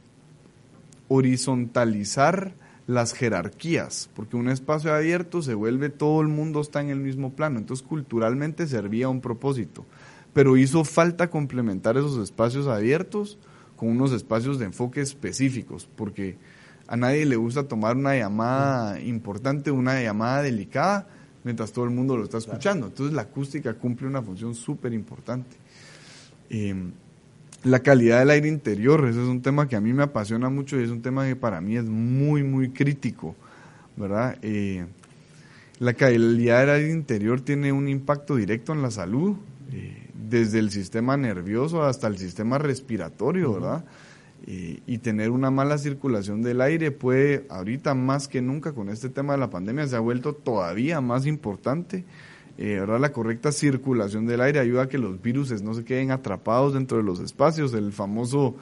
horizontalizar 1.09 2.53
las 2.87 3.15
jerarquías, 3.15 4.11
porque 4.15 4.37
un 4.37 4.51
espacio 4.51 4.93
abierto 4.93 5.41
se 5.41 5.55
vuelve 5.55 5.89
todo 5.89 6.21
el 6.21 6.29
mundo 6.29 6.61
está 6.61 6.83
en 6.83 6.91
el 6.91 6.99
mismo 6.99 7.33
plano, 7.33 7.59
entonces 7.59 7.87
culturalmente 7.87 8.67
servía 8.67 9.09
un 9.09 9.23
propósito 9.23 9.87
pero 10.33 10.57
hizo 10.57 10.85
falta 10.85 11.31
complementar 11.31 11.97
esos 11.97 12.19
espacios 12.19 12.67
abiertos 12.67 13.39
con 13.77 13.89
unos 13.89 14.13
espacios 14.13 14.59
de 14.59 14.67
enfoque 14.67 15.01
específicos, 15.01 15.89
porque 15.97 16.37
a 16.87 16.97
nadie 16.97 17.27
le 17.27 17.37
gusta 17.37 17.65
tomar 17.65 17.97
una 17.97 18.17
llamada 18.17 19.01
importante, 19.01 19.71
una 19.71 20.01
llamada 20.03 20.43
delicada, 20.43 21.07
mientras 21.45 21.73
todo 21.73 21.85
el 21.85 21.91
mundo 21.91 22.17
lo 22.17 22.25
está 22.25 22.39
escuchando. 22.39 22.87
Entonces 22.87 23.15
la 23.15 23.23
acústica 23.23 23.75
cumple 23.75 24.07
una 24.07 24.23
función 24.23 24.55
súper 24.55 24.93
importante. 24.93 25.57
Em, 26.51 26.93
la 27.65 27.81
calidad 27.81 28.21
del 28.21 28.31
aire 28.31 28.49
interior, 28.49 29.07
ese 29.09 29.23
es 29.23 29.29
un 29.29 29.41
tema 29.41 29.69
que 29.69 29.77
a 29.77 29.81
mí 29.81 29.93
me 29.93 30.03
apasiona 30.03 30.49
mucho 30.49 30.79
y 30.81 30.85
es 30.85 30.91
un 30.91 31.03
tema 31.03 31.27
que 31.27 31.37
para 31.37 31.61
mí 31.61 31.77
es 31.77 31.85
muy, 31.85 32.43
muy 32.43 32.71
crítico, 32.71 33.37
¿verdad? 33.97 34.37
Eh, 34.43 34.85
la 35.79 35.95
calidad 35.95 36.61
del 36.61 36.71
aire 36.71 36.91
interior 36.91 37.41
tiene 37.41 37.73
un 37.73 37.89
impacto 37.89 38.37
directo 38.37 38.73
en 38.73 38.83
la 38.83 38.91
salud. 38.91 39.37
Eh, 39.73 40.02
desde 40.15 40.59
el 40.59 40.71
sistema 40.71 41.17
nervioso 41.17 41.83
hasta 41.83 42.07
el 42.07 42.19
sistema 42.19 42.59
respiratorio, 42.59 43.55
¿verdad? 43.55 43.85
Y, 44.45 44.99
tener 44.99 45.31
una 45.31 45.51
mala 45.51 45.79
circulación 45.79 46.43
del 46.43 46.61
aire 46.61 46.91
puede, 46.91 47.47
ahorita 47.49 47.95
más 47.95 48.27
que 48.27 48.43
nunca 48.43 48.73
con 48.73 48.89
este 48.89 49.09
tema 49.09 49.35
de 49.35 49.39
la 49.39 49.51
pandemia, 49.51 49.87
se 49.87 49.95
ha 49.95 50.01
vuelto 50.01 50.35
todavía 50.35 51.01
más 51.01 51.27
importante. 51.27 52.05
Eh, 52.59 52.77
¿verdad? 52.81 53.01
La 53.01 53.13
correcta 53.13 53.51
circulación 53.51 54.27
del 54.27 54.41
aire 54.41 54.59
ayuda 54.59 54.83
a 54.83 54.89
que 54.89 54.99
los 54.99 55.23
virus 55.23 55.63
no 55.63 55.75
se 55.75 55.85
queden 55.85 56.11
atrapados 56.11 56.75
dentro 56.75 56.99
de 56.99 57.05
los 57.05 57.21
espacios. 57.21 57.73
El 57.73 57.93
famoso, 57.93 58.57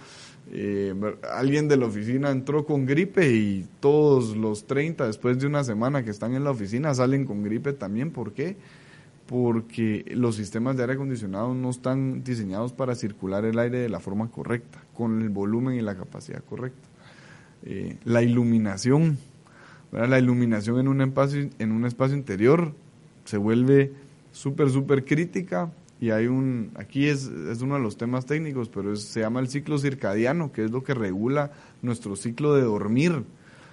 eh, 0.53 0.95
alguien 1.33 1.67
de 1.67 1.77
la 1.77 1.87
oficina 1.87 2.31
entró 2.31 2.67
con 2.67 2.87
gripe 2.87 3.33
y 3.33 3.67
todos 3.81 4.37
los 4.37 4.67
30 4.67 5.07
después 5.07 5.39
de 5.39 5.47
una 5.47 5.65
semana 5.65 6.05
que 6.05 6.11
están 6.11 6.35
en 6.35 6.45
la 6.45 6.51
oficina 6.51 6.95
salen 6.95 7.25
con 7.25 7.43
gripe 7.43 7.73
también. 7.73 8.11
¿Por 8.11 8.33
qué? 8.33 8.57
Porque 9.31 10.05
los 10.17 10.35
sistemas 10.35 10.77
de 10.77 10.83
aire 10.83 10.95
acondicionado 10.95 11.55
no 11.55 11.71
están 11.71 12.25
diseñados 12.25 12.73
para 12.73 12.97
circular 12.97 13.45
el 13.45 13.61
aire 13.61 13.79
de 13.79 13.89
la 13.89 14.01
forma 14.01 14.29
correcta, 14.29 14.83
con 14.93 15.23
el 15.23 15.29
volumen 15.29 15.77
y 15.77 15.83
la 15.83 15.95
capacidad 15.95 16.43
correcta. 16.43 16.89
Eh, 17.63 17.97
la 18.03 18.23
iluminación, 18.23 19.19
la 19.93 20.19
iluminación 20.19 20.81
en 20.81 20.89
un 20.89 21.01
espacio, 21.01 21.49
en 21.61 21.71
un 21.71 21.85
espacio 21.87 22.17
interior 22.17 22.75
se 23.25 23.37
vuelve 23.37 23.93
súper, 24.33 24.69
súper 24.69 25.05
crítica 25.05 25.71
y 26.01 26.11
hay 26.11 26.27
un, 26.27 26.73
aquí 26.75 27.07
es, 27.07 27.29
es, 27.29 27.63
uno 27.63 27.77
de 27.77 27.83
los 27.83 27.97
temas 27.97 28.27
técnicos, 28.27 28.69
pero 28.69 28.97
se 28.97 29.21
llama 29.21 29.39
el 29.39 29.47
ciclo 29.47 29.79
circadiano, 29.79 30.51
que 30.51 30.65
es 30.65 30.73
lo 30.73 30.83
que 30.83 30.93
regula 30.93 31.53
nuestro 31.83 32.17
ciclo 32.17 32.57
de 32.57 32.63
dormir 32.63 33.23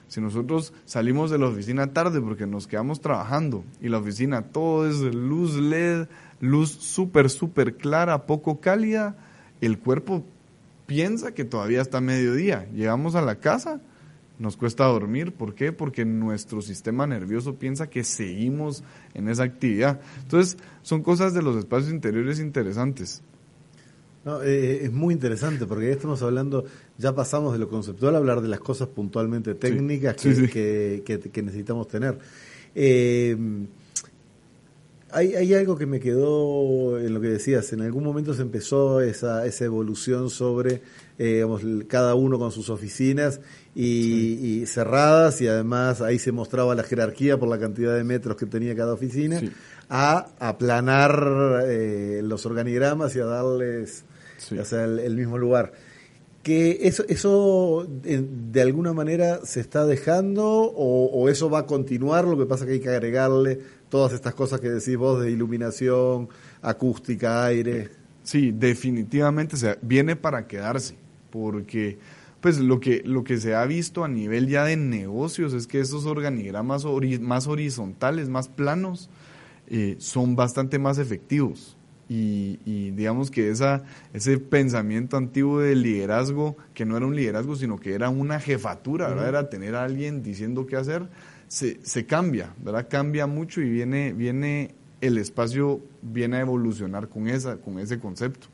si 0.07 0.21
nosotros 0.21 0.73
salimos 0.85 1.31
de 1.31 1.37
la 1.37 1.47
oficina 1.47 1.93
tarde 1.93 2.21
porque 2.21 2.47
nos 2.47 2.67
quedamos 2.67 3.01
trabajando 3.01 3.63
y 3.81 3.89
la 3.89 3.97
oficina 3.97 4.43
todo 4.43 4.87
es 4.87 4.99
luz 5.13 5.55
LED, 5.55 6.07
luz 6.39 6.71
súper, 6.71 7.29
súper 7.29 7.75
clara, 7.75 8.25
poco 8.25 8.59
cálida, 8.59 9.17
el 9.61 9.79
cuerpo 9.79 10.23
piensa 10.85 11.33
que 11.33 11.45
todavía 11.45 11.81
está 11.81 12.01
mediodía. 12.01 12.67
Llegamos 12.73 13.15
a 13.15 13.21
la 13.21 13.35
casa, 13.35 13.81
nos 14.39 14.55
cuesta 14.55 14.85
dormir. 14.85 15.33
¿Por 15.33 15.53
qué? 15.53 15.73
Porque 15.73 16.05
nuestro 16.05 16.61
sistema 16.61 17.05
nervioso 17.05 17.55
piensa 17.55 17.89
que 17.89 18.03
seguimos 18.03 18.83
en 19.13 19.27
esa 19.27 19.43
actividad. 19.43 19.99
Entonces, 20.21 20.57
son 20.81 21.03
cosas 21.03 21.33
de 21.33 21.41
los 21.41 21.57
espacios 21.57 21.91
interiores 21.91 22.39
interesantes. 22.39 23.21
No, 24.27 24.43
eh, 24.43 24.83
es 24.83 24.91
muy 24.91 25.13
interesante 25.13 25.65
porque 25.65 25.85
ya 25.85 25.93
estamos 25.93 26.21
hablando, 26.21 26.65
ya 26.97 27.15
pasamos 27.15 27.53
de 27.53 27.59
lo 27.59 27.69
conceptual 27.69 28.13
a 28.13 28.17
hablar 28.17 28.41
de 28.41 28.49
las 28.49 28.59
cosas 28.59 28.89
puntualmente 28.89 29.55
técnicas 29.55 30.17
que, 30.17 31.01
Que, 31.31 31.41
necesitamos 31.41 31.87
tener. 31.87 32.19
Eh, 32.75 33.37
hay, 35.11 35.33
hay, 35.33 35.53
algo 35.53 35.77
que 35.77 35.85
me 35.85 36.01
quedó 36.01 36.99
en 36.99 37.13
lo 37.13 37.21
que 37.21 37.29
decías, 37.29 37.71
en 37.71 37.79
algún 37.79 38.03
momento 38.03 38.33
se 38.33 38.41
empezó 38.41 38.99
esa, 38.99 39.45
esa 39.45 39.63
evolución 39.63 40.29
sobre 40.29 40.81
eh, 41.17 41.45
cada 41.87 42.13
uno 42.13 42.37
con 42.37 42.51
sus 42.51 42.69
oficinas 42.69 43.39
y, 43.73 44.65
cerradas 44.65 45.39
y 45.39 45.47
además 45.47 46.01
ahí 46.01 46.19
se 46.19 46.33
mostraba 46.33 46.75
la 46.75 46.83
jerarquía 46.83 47.39
por 47.39 47.47
la 47.47 47.59
cantidad 47.59 47.95
de 47.95 48.03
metros 48.03 48.35
que 48.35 48.45
tenía 48.45 48.75
cada 48.75 48.91
oficina, 48.91 49.41
a 49.87 50.27
aplanar 50.39 51.63
los 52.23 52.45
organigramas 52.45 53.15
y 53.15 53.21
a 53.21 53.25
darles 53.25 54.03
o 54.59 54.65
sea, 54.65 54.85
el, 54.85 55.15
mismo 55.15 55.37
lugar. 55.37 55.73
Que 56.43 56.79
eso, 56.83 57.03
eso 57.09 57.85
de 57.87 58.61
alguna 58.61 58.93
manera 58.93 59.45
se 59.45 59.59
está 59.59 59.85
dejando 59.85 60.45
o, 60.45 61.27
eso 61.29 61.49
va 61.49 61.59
a 61.59 61.65
continuar, 61.65 62.25
lo 62.25 62.37
que 62.37 62.45
pasa 62.45 62.65
que 62.65 62.73
hay 62.73 62.79
que 62.79 62.89
agregarle 62.89 63.59
todas 63.89 64.13
estas 64.13 64.33
cosas 64.33 64.61
que 64.61 64.69
decís 64.69 64.95
vos 64.95 65.21
de 65.21 65.31
iluminación, 65.31 66.29
acústica, 66.61 67.45
aire. 67.45 67.89
Sí, 68.23 68.51
definitivamente 68.51 69.57
se 69.57 69.77
viene 69.81 70.15
para 70.15 70.47
quedarse, 70.47 70.95
porque 71.31 71.97
pues 72.41 72.59
lo 72.59 72.79
que, 72.79 73.01
lo 73.05 73.23
que 73.23 73.37
se 73.37 73.55
ha 73.55 73.65
visto 73.65 74.03
a 74.03 74.07
nivel 74.07 74.47
ya 74.47 74.63
de 74.63 74.77
negocios 74.77 75.53
es 75.53 75.67
que 75.67 75.79
esos 75.79 76.05
organigramas 76.05 76.85
más 77.21 77.47
horizontales, 77.47 78.29
más 78.29 78.47
planos, 78.47 79.09
eh, 79.69 79.95
son 79.99 80.35
bastante 80.35 80.79
más 80.79 80.97
efectivos. 80.97 81.76
Y, 82.09 82.91
digamos 82.91 83.29
que 83.29 83.49
esa, 83.49 83.83
ese 84.13 84.37
pensamiento 84.37 85.17
antiguo 85.17 85.59
del 85.59 85.81
liderazgo, 85.81 86.55
que 86.73 86.85
no 86.85 86.95
era 86.95 87.05
un 87.05 87.15
liderazgo, 87.15 87.55
sino 87.55 87.77
que 87.77 87.93
era 87.93 88.09
una 88.09 88.39
jefatura, 88.39 89.09
¿verdad? 89.09 89.27
Era 89.27 89.49
tener 89.49 89.75
a 89.75 89.83
alguien 89.83 90.23
diciendo 90.23 90.65
qué 90.65 90.77
hacer, 90.77 91.09
se, 91.47 91.79
se 91.83 92.05
cambia, 92.05 92.53
¿verdad? 92.63 92.87
Cambia 92.89 93.27
mucho 93.27 93.61
y 93.61 93.69
viene, 93.69 94.13
viene 94.13 94.73
el 95.01 95.17
espacio, 95.17 95.81
viene 96.01 96.37
a 96.37 96.41
evolucionar 96.41 97.09
con, 97.09 97.27
esa, 97.27 97.57
con 97.57 97.79
ese 97.79 97.99
concepto. 97.99 98.47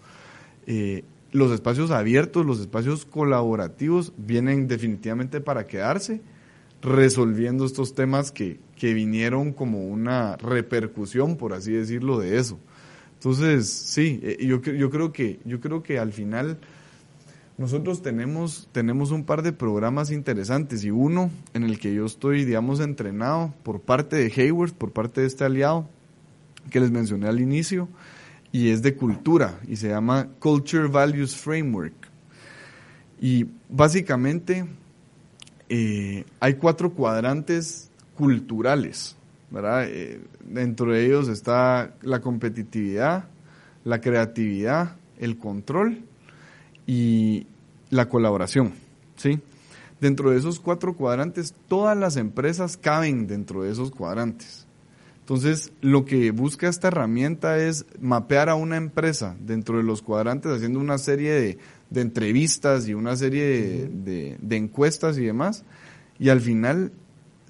Eh, 0.66 1.04
los 1.32 1.52
espacios 1.52 1.92
abiertos, 1.92 2.46
los 2.46 2.60
espacios 2.60 3.06
colaborativos 3.06 4.14
vienen 4.18 4.68
definitivamente 4.68 5.42
para 5.42 5.66
quedarse, 5.66 6.22
resolviendo 6.82 7.66
estos 7.66 7.96
temas 7.96 8.32
que, 8.32 8.60
que 8.76 8.94
vinieron 8.94 9.54
como 9.54 9.88
una 9.88 10.38
repercusión, 10.38 11.38
por 11.38 11.54
así 11.54 11.72
decirlo, 11.72 12.20
de 12.20 12.38
eso. 12.38 12.60
Entonces, 13.24 13.70
sí, 13.70 14.20
eh, 14.22 14.46
yo, 14.46 14.62
yo, 14.62 14.90
creo 14.90 15.14
que, 15.14 15.40
yo 15.46 15.62
creo 15.62 15.82
que 15.82 15.98
al 15.98 16.12
final 16.12 16.58
nosotros 17.58 18.02
tenemos, 18.02 18.68
tenemos 18.74 19.12
un 19.12 19.24
par 19.24 19.44
de 19.44 19.54
programas 19.54 20.12
interesantes 20.12 20.84
y 20.84 20.92
uno 20.92 21.32
en 21.54 21.64
el 21.64 21.80
que 21.80 21.94
yo 21.94 22.06
estoy, 22.06 22.44
digamos, 22.44 22.82
entrenado 22.82 23.54
por 23.64 23.80
parte 23.80 24.18
de 24.18 24.26
Hayward, 24.26 24.74
por 24.74 24.92
parte 24.92 25.22
de 25.22 25.28
este 25.28 25.46
aliado 25.46 25.88
que 26.70 26.82
les 26.82 26.92
mencioné 26.92 27.30
al 27.30 27.40
inicio, 27.40 27.88
y 28.52 28.72
es 28.72 28.82
de 28.82 28.94
cultura 28.96 29.58
y 29.70 29.78
se 29.78 29.88
llama 29.88 30.28
Culture 30.40 30.90
Values 30.90 31.34
Framework. 31.34 31.94
Y 33.22 33.46
básicamente 33.70 34.66
eh, 35.70 36.26
hay 36.42 36.56
cuatro 36.56 36.92
cuadrantes 36.92 37.90
culturales 38.16 39.16
eh, 39.56 40.22
dentro 40.46 40.92
de 40.92 41.06
ellos 41.06 41.28
está 41.28 41.94
la 42.02 42.22
competitividad, 42.22 43.26
la 43.84 44.02
creatividad, 44.02 44.96
el 45.20 45.38
control 45.38 46.04
y 46.88 47.48
la 47.90 48.10
colaboración, 48.10 48.74
¿sí? 49.16 49.40
Dentro 50.02 50.32
de 50.32 50.38
esos 50.38 50.60
cuatro 50.60 50.96
cuadrantes, 50.96 51.54
todas 51.68 51.98
las 51.98 52.18
empresas 52.18 52.78
caben 52.78 53.28
dentro 53.28 53.64
de 53.64 53.72
esos 53.72 53.92
cuadrantes. 53.92 54.66
Entonces, 55.20 55.72
lo 55.80 56.04
que 56.04 56.32
busca 56.32 56.68
esta 56.68 56.90
herramienta 56.90 57.58
es 57.58 57.86
mapear 58.02 58.50
a 58.50 58.56
una 58.56 58.76
empresa 58.76 59.38
dentro 59.40 59.78
de 59.78 59.84
los 59.84 60.02
cuadrantes, 60.02 60.52
haciendo 60.52 60.80
una 60.80 60.98
serie 60.98 61.32
de, 61.32 62.02
entrevistas 62.02 62.90
y 62.90 62.94
una 62.94 63.16
serie 63.16 63.88
de, 63.90 64.36
de, 64.42 64.58
encuestas 64.58 65.18
y 65.18 65.24
demás. 65.24 65.64
Y 66.20 66.28
al 66.28 66.42
final 66.42 66.92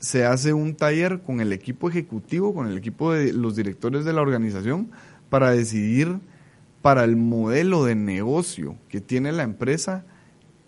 se 0.04 0.26
hace 0.26 0.52
un 0.52 0.76
taller 0.76 1.22
con 1.22 1.40
el 1.40 1.54
equipo 1.54 1.90
ejecutivo, 1.90 2.54
con 2.54 2.68
el 2.68 2.78
equipo 2.78 3.14
de 3.14 3.32
los 3.32 3.56
directores 3.56 4.04
de 4.04 4.12
la 4.12 4.22
organización, 4.22 4.92
para 5.30 5.52
decidir 5.52 6.20
para 6.82 7.06
el 7.06 7.16
modelo 7.16 7.86
de 7.86 7.96
negocio 7.96 8.76
que 8.90 9.00
tiene 9.00 9.32
la 9.32 9.44
empresa, 9.44 10.04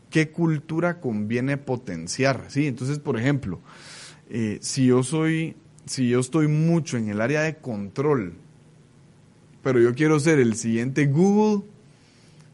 qué 0.10 0.32
cultura 0.32 1.02
conviene 1.02 1.58
potenciar. 1.58 2.46
¿sí? 2.48 2.66
Entonces, 2.66 3.00
por 3.00 3.20
ejemplo, 3.20 3.60
eh, 4.30 4.58
si 4.62 4.86
yo 4.86 5.04
soy 5.04 5.58
si 5.86 6.08
yo 6.08 6.22
estoy 6.22 6.48
mucho 6.48 6.96
en 6.96 7.10
el 7.10 7.20
área 7.20 7.42
de 7.42 7.58
control, 7.58 8.36
pero 9.62 9.82
yo 9.82 9.94
quiero 9.96 10.18
ser 10.22 10.40
el 10.40 10.56
siguiente 10.56 11.08
Google, 11.08 11.66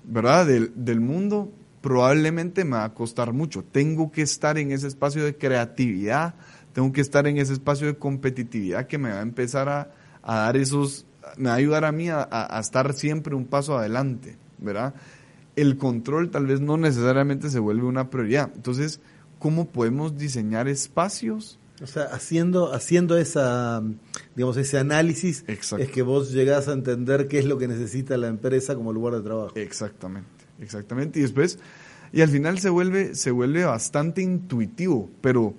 ¿verdad? 0.04 0.48
Del, 0.48 0.72
del, 0.76 1.00
mundo, 1.00 1.52
probablemente 1.82 2.66
me 2.66 2.72
va 2.72 2.86
a 2.86 2.94
costar 2.96 3.34
mucho. 3.34 3.64
Tengo 3.64 4.12
que 4.12 4.24
estar 4.24 4.58
en 4.58 4.72
ese 4.72 4.88
espacio 4.88 5.24
de 5.24 5.36
creatividad, 5.36 6.34
tengo 6.74 6.92
que 6.92 7.02
estar 7.02 7.28
en 7.28 7.38
ese 7.38 7.54
espacio 7.54 7.88
de 7.88 7.96
competitividad 7.96 8.88
que 8.88 8.98
me 8.98 9.10
va 9.10 9.20
a 9.20 9.22
empezar 9.22 9.70
a, 9.70 9.92
a 10.24 10.36
dar 10.36 10.58
esos, 10.58 11.06
me 11.38 11.50
va 11.50 11.54
a 11.54 11.58
ayudar 11.58 11.86
a 11.86 11.92
mí 11.92 12.10
a, 12.10 12.28
a, 12.30 12.60
estar 12.60 12.94
siempre 12.94 13.36
un 13.36 13.46
paso 13.46 13.78
adelante, 13.78 14.38
¿verdad? 14.58 14.94
El 15.56 15.78
control 15.78 16.32
tal 16.32 16.48
vez 16.48 16.62
no 16.62 16.78
necesariamente 16.78 17.50
se 17.50 17.60
vuelve 17.60 17.84
una 17.86 18.10
prioridad. 18.10 18.52
Entonces, 18.56 19.02
¿cómo 19.40 19.70
podemos 19.70 20.18
diseñar 20.18 20.68
espacios 20.68 21.60
o 21.82 21.88
sea, 21.88 22.04
haciendo, 22.04 22.74
haciendo 22.74 23.18
esa, 23.18 23.82
digamos, 24.36 24.56
ese 24.58 24.78
análisis 24.78 25.44
es 25.48 25.90
que 25.90 26.04
vos 26.04 26.32
llegás 26.32 26.68
a 26.68 26.74
entender 26.74 27.28
qué 27.28 27.40
es 27.40 27.46
lo 27.46 27.58
que 27.58 27.68
necesita 27.68 28.18
la 28.18 28.28
empresa 28.28 28.76
como 28.76 28.94
lugar 28.94 29.16
de 29.16 29.22
trabajo. 29.22 29.54
Exactamente, 29.56 30.46
exactamente. 30.60 31.18
Y 31.18 31.24
después, 31.24 31.58
y 32.14 32.22
al 32.22 32.30
final 32.30 32.60
se 32.60 32.70
vuelve, 32.70 33.16
se 33.16 33.32
vuelve 33.32 33.66
bastante 33.66 34.22
intuitivo, 34.22 35.10
pero 35.22 35.56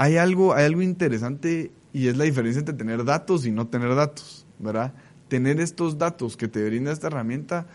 hay 0.00 0.16
algo, 0.16 0.54
hay 0.54 0.64
algo 0.64 0.80
interesante 0.80 1.72
y 1.92 2.08
es 2.08 2.16
la 2.16 2.24
diferencia 2.24 2.60
entre 2.60 2.74
tener 2.74 3.04
datos 3.04 3.44
y 3.44 3.52
no 3.52 3.66
tener 3.66 3.94
datos, 3.94 4.46
¿verdad? 4.58 4.94
Tener 5.28 5.60
estos 5.60 5.98
datos 5.98 6.38
que 6.38 6.48
te 6.48 6.64
brinda 6.64 6.90
esta 6.90 7.08
herramienta 7.08 7.66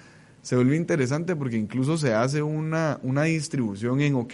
se 0.42 0.56
vuelve 0.56 0.76
interesante 0.76 1.36
porque 1.36 1.56
incluso 1.56 2.00
se 2.00 2.16
hace 2.16 2.42
una, 2.42 3.00
una 3.04 3.26
distribución 3.26 4.02
en, 4.02 4.16
ok, 4.16 4.34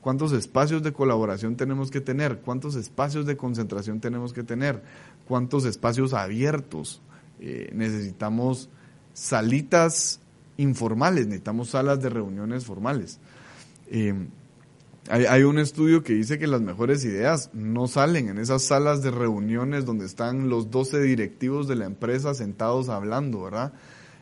cuántos 0.00 0.30
espacios 0.30 0.84
de 0.84 0.92
colaboración 0.92 1.56
tenemos 1.56 1.90
que 1.90 2.00
tener, 2.00 2.38
cuántos 2.38 2.76
espacios 2.76 3.26
de 3.26 3.36
concentración 3.36 3.98
tenemos 3.98 4.32
que 4.32 4.44
tener, 4.44 4.80
cuántos 5.26 5.64
espacios 5.64 6.14
abiertos. 6.14 7.02
Eh, 7.40 7.68
necesitamos 7.74 8.68
salitas 9.12 10.20
informales, 10.56 11.26
necesitamos 11.26 11.70
salas 11.70 12.00
de 12.00 12.10
reuniones 12.10 12.64
formales. 12.64 13.18
Eh, 13.88 14.14
hay, 15.10 15.42
un 15.42 15.58
estudio 15.58 16.02
que 16.02 16.14
dice 16.14 16.38
que 16.38 16.46
las 16.46 16.62
mejores 16.62 17.04
ideas 17.04 17.50
no 17.52 17.88
salen 17.88 18.28
en 18.28 18.38
esas 18.38 18.62
salas 18.62 19.02
de 19.02 19.10
reuniones 19.10 19.84
donde 19.84 20.06
están 20.06 20.48
los 20.48 20.70
12 20.70 21.02
directivos 21.02 21.68
de 21.68 21.76
la 21.76 21.84
empresa 21.84 22.32
sentados 22.32 22.88
hablando, 22.88 23.42
¿verdad? 23.42 23.74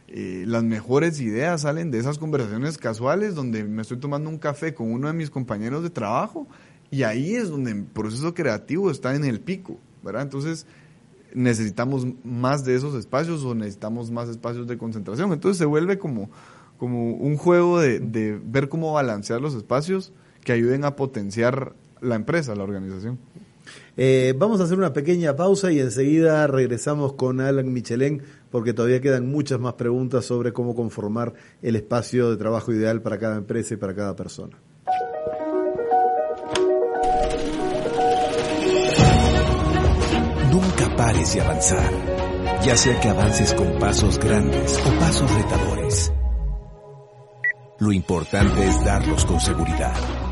Eh, 0.09 0.45
las 0.47 0.65
mejores 0.65 1.21
ideas 1.21 1.63
salen 1.63 1.93
de 1.93 1.99
esas 1.99 2.19
conversaciones 2.19 2.79
casuales 2.79 3.37
donde 3.37 3.63
me 3.63 3.83
estoy 3.83 3.99
tomando 3.99 4.29
un 4.29 4.39
café 4.39 4.75
con 4.75 4.93
uno 4.93 5.07
de 5.07 5.15
mis 5.15 5.31
compañeros 5.31 5.85
de 5.85 5.91
trabajo 5.91 6.49
y 6.91 7.05
ahí 7.05 7.37
es 7.37 7.49
donde 7.49 7.71
el 7.71 7.85
proceso 7.85 8.35
creativo 8.35 8.91
está 8.91 9.15
en 9.15 9.25
el 9.25 9.41
pico, 9.41 9.79
¿verdad? 10.03 10.23
Entonces 10.23 10.67
necesitamos 11.33 12.07
más 12.25 12.65
de 12.65 12.75
esos 12.75 12.95
espacios 12.97 13.45
o 13.45 13.55
necesitamos 13.55 14.11
más 14.11 14.29
espacios 14.29 14.67
de 14.67 14.77
concentración. 14.77 15.33
Entonces 15.33 15.59
se 15.59 15.65
vuelve 15.65 15.99
como, 15.99 16.29
como 16.77 17.13
un 17.13 17.37
juego 17.37 17.81
de, 17.81 18.01
de 18.01 18.39
ver 18.45 18.69
cómo 18.69 18.93
balancear 18.93 19.41
los 19.41 19.55
espacios 19.55 20.13
que 20.45 20.53
ayuden 20.53 20.85
a 20.85 20.97
potenciar 20.97 21.75
la 22.01 22.17
empresa, 22.17 22.55
la 22.55 22.65
organización. 22.65 23.19
Eh, 23.97 24.35
vamos 24.37 24.61
a 24.61 24.65
hacer 24.65 24.79
una 24.79 24.93
pequeña 24.93 25.37
pausa 25.37 25.71
y 25.71 25.79
enseguida 25.79 26.47
regresamos 26.47 27.13
con 27.13 27.41
Alan 27.41 27.73
Michelén 27.73 28.23
porque 28.51 28.73
todavía 28.73 29.01
quedan 29.01 29.31
muchas 29.31 29.61
más 29.61 29.75
preguntas 29.75 30.25
sobre 30.25 30.53
cómo 30.53 30.75
conformar 30.75 31.35
el 31.61 31.77
espacio 31.77 32.31
de 32.31 32.37
trabajo 32.37 32.73
ideal 32.73 33.03
para 33.03 33.19
cada 33.19 33.37
empresa 33.37 33.75
y 33.75 33.77
para 33.77 33.95
cada 33.95 34.17
persona. 34.17 34.57
Nunca 40.51 40.97
pares 40.97 41.35
de 41.35 41.41
avanzar, 41.41 41.91
ya 42.65 42.77
sea 42.77 43.01
que 43.01 43.09
avances 43.09 43.55
con 43.55 43.79
pasos 43.79 44.19
grandes 44.19 44.81
o 44.87 44.99
pasos 44.99 45.35
retadores. 45.35 46.13
Lo 47.79 47.93
importante 47.93 48.65
es 48.65 48.85
darlos 48.85 49.25
con 49.25 49.41
seguridad 49.41 50.32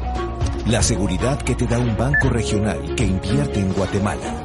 la 0.66 0.82
seguridad 0.82 1.40
que 1.40 1.54
te 1.54 1.66
da 1.66 1.78
un 1.78 1.96
banco 1.96 2.28
regional 2.28 2.94
que 2.94 3.04
invierte 3.04 3.60
en 3.60 3.72
Guatemala. 3.72 4.44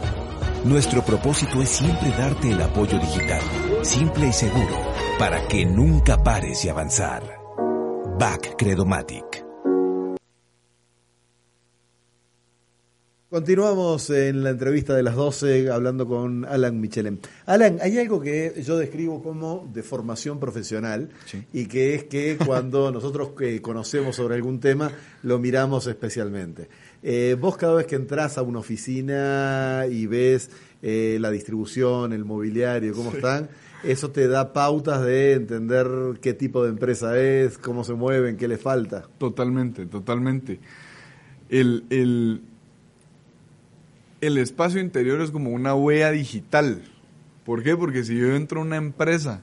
Nuestro 0.64 1.04
propósito 1.04 1.62
es 1.62 1.70
siempre 1.70 2.10
darte 2.10 2.52
el 2.52 2.62
apoyo 2.62 2.98
digital, 2.98 3.42
simple 3.84 4.28
y 4.28 4.34
seguro, 4.34 4.94
para 5.20 5.48
que 5.48 5.66
nunca 5.66 6.24
pares 6.24 6.64
de 6.64 6.72
avanzar. 6.72 7.22
Back 8.18 8.56
Credomatic. 8.58 9.45
Continuamos 13.36 14.10
en 14.12 14.44
la 14.46 14.52
entrevista 14.52 14.96
de 14.96 15.04
las 15.04 15.16
12 15.16 15.70
hablando 15.70 16.08
con 16.08 16.46
Alan 16.46 16.80
Michelem. 16.80 17.18
Alan, 17.46 17.80
hay 17.82 18.00
algo 18.00 18.22
que 18.22 18.64
yo 18.66 18.78
describo 18.78 19.22
como 19.22 19.70
de 19.74 19.84
formación 19.84 20.40
profesional 20.40 21.10
y 21.52 21.66
que 21.66 21.96
es 21.96 22.06
que 22.06 22.38
cuando 22.46 22.94
nosotros 22.94 23.32
que 23.38 23.62
conocemos 23.62 24.16
sobre 24.16 24.36
algún 24.36 24.62
tema 24.62 24.90
lo 25.24 25.38
miramos 25.38 25.86
especialmente. 25.86 26.70
Eh, 27.04 27.36
vos 27.38 27.58
cada 27.58 27.74
vez 27.74 27.88
que 27.88 27.96
entras 27.96 28.38
a 28.38 28.42
una 28.42 28.60
oficina 28.60 29.84
y 29.92 30.08
ves 30.08 30.50
eh, 30.82 31.18
la 31.20 31.30
distribución, 31.30 32.14
el 32.14 32.24
mobiliario, 32.24 32.94
cómo 32.94 33.12
están, 33.12 33.50
eso 33.84 34.12
te 34.12 34.30
da 34.30 34.54
pautas 34.54 35.04
de 35.04 35.34
entender 35.34 35.86
qué 36.22 36.34
tipo 36.34 36.64
de 36.64 36.70
empresa 36.70 37.20
es, 37.20 37.58
cómo 37.58 37.84
se 37.84 37.96
mueven, 37.96 38.38
qué 38.38 38.48
le 38.48 38.58
falta. 38.58 39.10
Totalmente, 39.18 39.88
totalmente. 39.88 40.62
el, 41.50 41.84
el 41.90 42.42
el 44.26 44.38
espacio 44.38 44.80
interior 44.80 45.22
es 45.22 45.32
como 45.32 45.52
una 45.52 45.76
huella 45.76 46.12
digital. 46.12 46.84
¿Por 47.44 47.64
qué? 47.64 47.76
Porque 47.76 48.04
si 48.04 48.18
yo 48.18 48.36
entro 48.36 48.60
a 48.60 48.64
una 48.64 48.78
empresa 48.78 49.42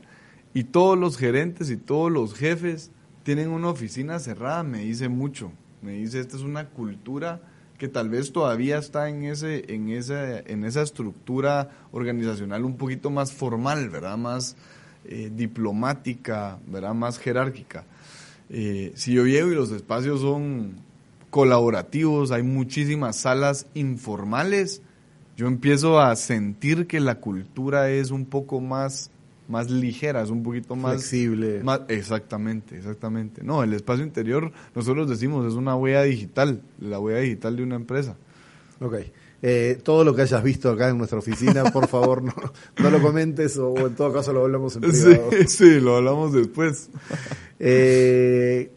y 0.54 0.64
todos 0.64 0.98
los 0.98 1.16
gerentes 1.16 1.70
y 1.70 1.76
todos 1.76 2.10
los 2.10 2.34
jefes 2.34 2.90
tienen 3.22 3.50
una 3.50 3.68
oficina 3.68 4.18
cerrada, 4.18 4.62
me 4.62 4.78
dice 4.78 5.08
mucho. 5.08 5.52
Me 5.82 5.92
dice, 5.92 6.20
esta 6.20 6.36
es 6.36 6.42
una 6.42 6.68
cultura 6.68 7.40
que 7.78 7.88
tal 7.88 8.08
vez 8.08 8.32
todavía 8.32 8.78
está 8.78 9.08
en 9.08 9.24
ese 9.24 9.74
en 9.74 9.88
esa 9.88 10.38
en 10.38 10.64
esa 10.64 10.82
estructura 10.82 11.70
organizacional 11.90 12.64
un 12.64 12.76
poquito 12.76 13.10
más 13.10 13.32
formal, 13.32 13.88
¿verdad? 13.90 14.16
Más 14.16 14.56
eh, 15.04 15.32
diplomática, 15.34 16.60
¿verdad? 16.68 16.94
Más 16.94 17.18
jerárquica. 17.18 17.84
Eh, 18.50 18.92
si 18.94 19.14
yo 19.14 19.26
llego 19.26 19.50
y 19.50 19.56
los 19.56 19.72
espacios 19.72 20.20
son 20.20 20.76
colaborativos, 21.32 22.30
hay 22.30 22.42
muchísimas 22.42 23.16
salas 23.16 23.66
informales. 23.72 24.82
Yo 25.34 25.46
empiezo 25.46 25.98
a 25.98 26.14
sentir 26.14 26.86
que 26.86 27.00
la 27.00 27.20
cultura 27.20 27.88
es 27.90 28.10
un 28.10 28.26
poco 28.26 28.60
más 28.60 29.10
más 29.48 29.70
ligera, 29.70 30.22
es 30.22 30.28
un 30.28 30.42
poquito 30.42 30.76
más 30.76 30.92
flexible. 30.92 31.62
Más, 31.62 31.80
exactamente, 31.88 32.76
exactamente. 32.76 33.42
No, 33.42 33.62
el 33.62 33.72
espacio 33.72 34.04
interior, 34.04 34.52
nosotros 34.74 35.08
decimos, 35.08 35.46
es 35.46 35.54
una 35.54 35.74
huella 35.74 36.02
digital, 36.02 36.62
la 36.78 37.00
huella 37.00 37.20
digital 37.20 37.56
de 37.56 37.62
una 37.62 37.76
empresa. 37.76 38.16
Ok. 38.80 38.96
Eh, 39.40 39.80
todo 39.82 40.04
lo 40.04 40.14
que 40.14 40.22
hayas 40.22 40.42
visto 40.42 40.70
acá 40.70 40.90
en 40.90 40.98
nuestra 40.98 41.18
oficina, 41.18 41.64
por 41.72 41.88
favor, 41.88 42.22
no, 42.22 42.34
no 42.76 42.90
lo 42.90 43.00
comentes 43.00 43.56
o, 43.56 43.74
en 43.86 43.94
todo 43.94 44.12
caso 44.12 44.34
lo 44.34 44.42
hablamos 44.42 44.76
en 44.76 44.82
privado. 44.82 45.30
Sí, 45.30 45.36
sí 45.48 45.80
lo 45.80 45.96
hablamos 45.96 46.34
después. 46.34 46.90
eh, 47.58 48.70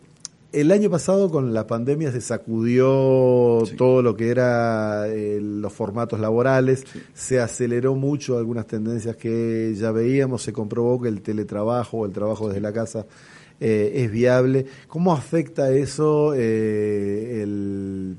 el 0.56 0.72
año 0.72 0.90
pasado 0.90 1.30
con 1.30 1.54
la 1.54 1.68
pandemia 1.68 2.14
se 2.14 2.22
sacudió 2.22 3.62
todo 3.78 4.02
lo 4.02 4.16
que 4.16 4.30
era 4.30 5.06
eh, 5.10 5.40
los 5.42 5.74
formatos 5.74 6.18
laborales, 6.18 6.86
se 7.14 7.42
aceleró 7.42 7.94
mucho 7.96 8.38
algunas 8.38 8.66
tendencias 8.66 9.18
que 9.18 9.76
ya 9.76 9.92
veíamos, 9.92 10.44
se 10.44 10.54
comprobó 10.54 11.02
que 11.02 11.10
el 11.10 11.22
teletrabajo 11.22 11.98
o 11.98 12.06
el 12.06 12.14
trabajo 12.14 12.48
desde 12.48 12.62
la 12.62 12.72
casa 12.72 13.06
eh, 13.60 13.92
es 13.96 14.10
viable. 14.10 14.66
¿Cómo 14.88 15.12
afecta 15.12 15.74
eso 15.74 16.34
eh, 16.34 17.42
el, 17.44 18.16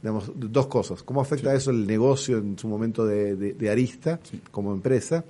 digamos, 0.00 0.32
dos 0.34 0.68
cosas? 0.68 1.02
¿Cómo 1.02 1.20
afecta 1.20 1.54
eso 1.54 1.70
el 1.72 1.86
negocio 1.86 2.38
en 2.38 2.58
su 2.58 2.68
momento 2.68 3.04
de, 3.04 3.68
Arista 3.70 4.18
como 4.50 4.72
empresa? 4.72 5.24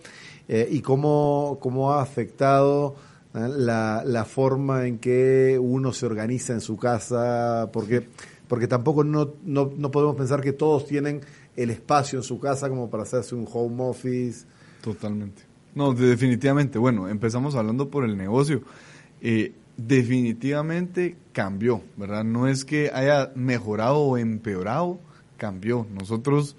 y 0.49 0.81
cómo, 0.81 1.59
cómo 1.61 1.93
ha 1.93 2.01
afectado 2.01 2.95
la, 3.37 4.03
la, 4.05 4.25
forma 4.25 4.87
en 4.87 4.99
que 4.99 5.59
uno 5.61 5.93
se 5.93 6.07
organiza 6.07 6.53
en 6.53 6.61
su 6.61 6.77
casa, 6.77 7.71
porque 7.73 8.07
porque 8.49 8.69
tampoco 8.69 9.05
no, 9.05 9.35
no, 9.45 9.73
no 9.77 9.91
podemos 9.91 10.17
pensar 10.17 10.41
que 10.41 10.53
todos 10.53 10.87
tienen 10.87 11.21
el 11.57 11.71
espacio 11.71 12.19
en 12.19 12.23
su 12.23 12.39
casa 12.39 12.69
como 12.69 12.91
para 12.91 13.03
hacerse 13.03 13.35
un 13.35 13.47
home 13.51 13.83
office. 13.83 14.47
Totalmente. 14.83 15.43
No, 15.75 15.93
definitivamente. 15.93 16.79
Bueno, 16.79 17.09
empezamos 17.09 17.55
hablando 17.55 17.91
por 17.91 18.05
el 18.05 18.17
negocio. 18.17 18.63
Eh, 19.21 19.53
definitivamente 19.77 21.17
cambió, 21.33 21.83
¿verdad? 21.97 22.25
No 22.25 22.47
es 22.47 22.65
que 22.65 22.91
haya 22.93 23.33
mejorado 23.35 23.99
o 23.99 24.17
empeorado, 24.17 25.01
cambió. 25.37 25.87
Nosotros, 25.93 26.57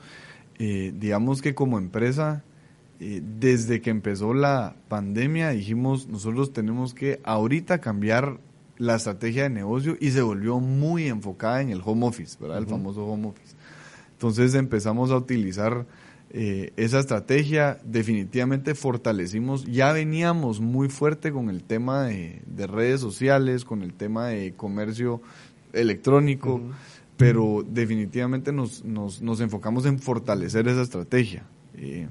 eh, 0.60 0.94
digamos 0.96 1.42
que 1.42 1.56
como 1.56 1.78
empresa, 1.78 2.44
eh, 3.00 3.22
desde 3.24 3.82
que 3.82 3.90
empezó 3.90 4.34
la 4.34 4.76
pandemia, 4.88 5.52
dijimos, 5.52 6.08
nosotros 6.08 6.52
tenemos 6.52 6.94
que 6.94 7.20
ahorita 7.24 7.80
cambiar 7.80 8.40
la 8.78 8.96
estrategia 8.96 9.44
de 9.44 9.50
negocio 9.50 9.98
y 10.00 10.12
se 10.12 10.22
volvió 10.22 10.60
muy 10.60 11.08
enfocada 11.08 11.62
en 11.62 11.70
el 11.70 11.82
home 11.84 12.08
office, 12.08 12.38
¿verdad? 12.40 12.60
El 12.60 12.68
famoso 12.68 13.06
home 13.06 13.28
office. 13.28 13.56
Entonces 14.14 14.56
empezamos 14.56 15.12
a 15.12 15.18
utilizar 15.18 15.86
eh, 16.32 16.74
esa 16.76 17.00
estrategia, 17.00 17.80
definitivamente 17.86 18.76
fortalecimos, 18.76 19.64
ya 19.66 19.94
veníamos 19.94 20.60
muy 20.60 20.90
fuerte 20.90 21.32
con 21.32 21.50
el 21.50 21.64
tema 21.64 22.06
de, 22.06 22.42
redes 22.68 23.00
sociales, 23.00 23.64
con 23.64 23.82
el 23.82 23.94
tema 23.94 24.28
de 24.30 24.54
comercio 24.54 25.22
electrónico, 25.72 26.62
pero 27.16 27.64
definitivamente 27.68 28.52
nos, 28.52 28.84
nos, 28.84 29.22
nos, 29.22 29.40
enfocamos 29.40 29.86
en 29.86 30.00
fortalecer 30.00 30.68
esa 30.68 30.82
estrategia. 30.82 31.46
Eh, 31.76 32.08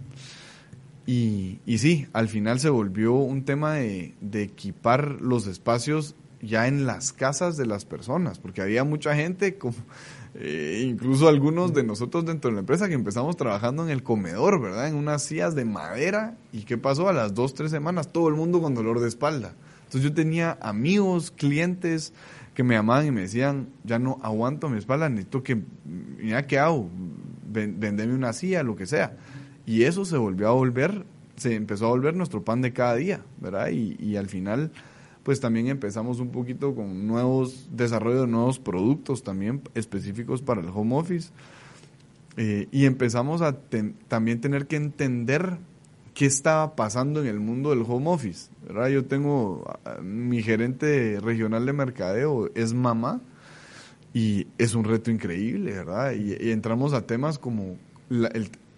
y, 1.06 1.60
y, 1.64 1.78
sí, 1.78 2.08
al 2.12 2.28
final 2.28 2.58
se 2.58 2.68
volvió 2.68 3.14
un 3.14 3.44
tema 3.44 3.74
de, 3.74 4.14
equipar 4.32 5.20
los 5.20 5.46
espacios 5.46 6.16
ya 6.42 6.66
en 6.66 6.84
las 6.84 7.12
casas 7.12 7.56
de 7.56 7.64
las 7.64 7.84
personas, 7.84 8.40
porque 8.40 8.60
había 8.60 8.82
mucha 8.82 9.14
gente 9.14 9.56
como 9.56 9.76
eh, 10.34 10.84
incluso 10.84 11.28
algunos 11.28 11.72
de 11.72 11.84
nosotros 11.84 12.26
dentro 12.26 12.50
de 12.50 12.54
la 12.54 12.60
empresa 12.60 12.88
que 12.88 12.94
empezamos 12.94 13.36
trabajando 13.36 13.84
en 13.84 13.90
el 13.90 14.02
comedor, 14.02 14.60
¿verdad? 14.60 14.88
En 14.88 14.96
unas 14.96 15.22
sillas 15.22 15.54
de 15.54 15.64
madera. 15.64 16.36
¿Y 16.52 16.62
qué 16.62 16.76
pasó? 16.76 17.08
A 17.08 17.12
las 17.12 17.34
dos, 17.34 17.54
tres 17.54 17.70
semanas, 17.70 18.12
todo 18.12 18.28
el 18.28 18.34
mundo 18.34 18.60
con 18.60 18.74
dolor 18.74 19.00
de 19.00 19.08
espalda. 19.08 19.54
Entonces 19.84 20.02
yo 20.02 20.12
tenía 20.12 20.58
amigos, 20.60 21.30
clientes 21.30 22.12
que 22.54 22.64
me 22.64 22.74
llamaban 22.74 23.06
y 23.06 23.10
me 23.12 23.20
decían, 23.20 23.68
ya 23.84 23.98
no 24.00 24.18
aguanto 24.22 24.68
mi 24.68 24.78
espalda, 24.78 25.08
necesito 25.08 25.42
que, 25.42 25.62
mira, 25.84 26.46
¿qué 26.46 26.58
hago? 26.58 26.88
Vendeme 27.48 28.12
una 28.14 28.32
silla, 28.32 28.62
lo 28.62 28.74
que 28.74 28.86
sea. 28.86 29.16
Y 29.66 29.82
eso 29.82 30.04
se 30.04 30.16
volvió 30.16 30.48
a 30.48 30.52
volver, 30.52 31.04
se 31.36 31.54
empezó 31.54 31.86
a 31.86 31.90
volver 31.90 32.14
nuestro 32.14 32.44
pan 32.44 32.62
de 32.62 32.72
cada 32.72 32.94
día, 32.94 33.20
¿verdad? 33.40 33.68
Y, 33.70 33.96
y 34.00 34.16
al 34.16 34.28
final 34.28 34.70
pues 35.26 35.40
también 35.40 35.66
empezamos 35.66 36.20
un 36.20 36.28
poquito 36.28 36.72
con 36.76 37.08
nuevos, 37.08 37.68
desarrollo 37.72 38.20
de 38.20 38.26
nuevos 38.28 38.60
productos 38.60 39.24
también 39.24 39.60
específicos 39.74 40.40
para 40.40 40.60
el 40.60 40.68
home 40.72 40.94
office. 40.94 41.30
Eh, 42.36 42.68
y 42.70 42.84
empezamos 42.84 43.42
a 43.42 43.56
también 44.06 44.40
tener 44.40 44.68
que 44.68 44.76
entender 44.76 45.58
qué 46.14 46.26
estaba 46.26 46.76
pasando 46.76 47.20
en 47.22 47.26
el 47.26 47.40
mundo 47.40 47.70
del 47.70 47.82
home 47.82 48.08
office. 48.08 48.50
¿verdad? 48.68 48.88
Yo 48.88 49.04
tengo, 49.06 49.64
mi 50.00 50.44
gerente 50.44 51.18
regional 51.20 51.66
de 51.66 51.72
mercadeo 51.72 52.48
es 52.54 52.72
mamá 52.72 53.20
y 54.14 54.46
es 54.58 54.76
un 54.76 54.84
reto 54.84 55.10
increíble, 55.10 55.72
¿verdad? 55.72 56.12
Y, 56.12 56.52
entramos 56.52 56.92
a 56.92 57.04
temas 57.04 57.40
como 57.40 57.76
la, 58.08 58.30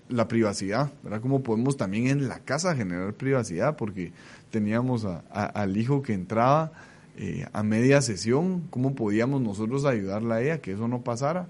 la 0.09 0.29
privacidad, 0.29 0.93
¿verdad? 1.03 1.21
Cómo 1.21 1.43
podemos 1.43 1.77
también 1.77 2.09
en 2.09 2.29
la 2.29 2.41
casa 2.41 2.75
generar 2.75 3.15
privacidad, 3.15 3.77
porque 3.77 4.13
teníamos 4.51 5.07
al 5.31 5.77
hijo 5.77 6.03
que 6.03 6.15
entraba 6.15 6.73
eh, 7.17 7.47
a 7.53 7.63
media 7.63 8.01
sesión, 8.01 8.63
cómo 8.71 8.95
podíamos 8.95 9.41
nosotros 9.43 9.85
ayudarla 9.85 10.37
a 10.37 10.43
ella, 10.43 10.61
que 10.61 10.73
eso 10.73 10.89
no 10.89 11.03
pasara, 11.03 11.49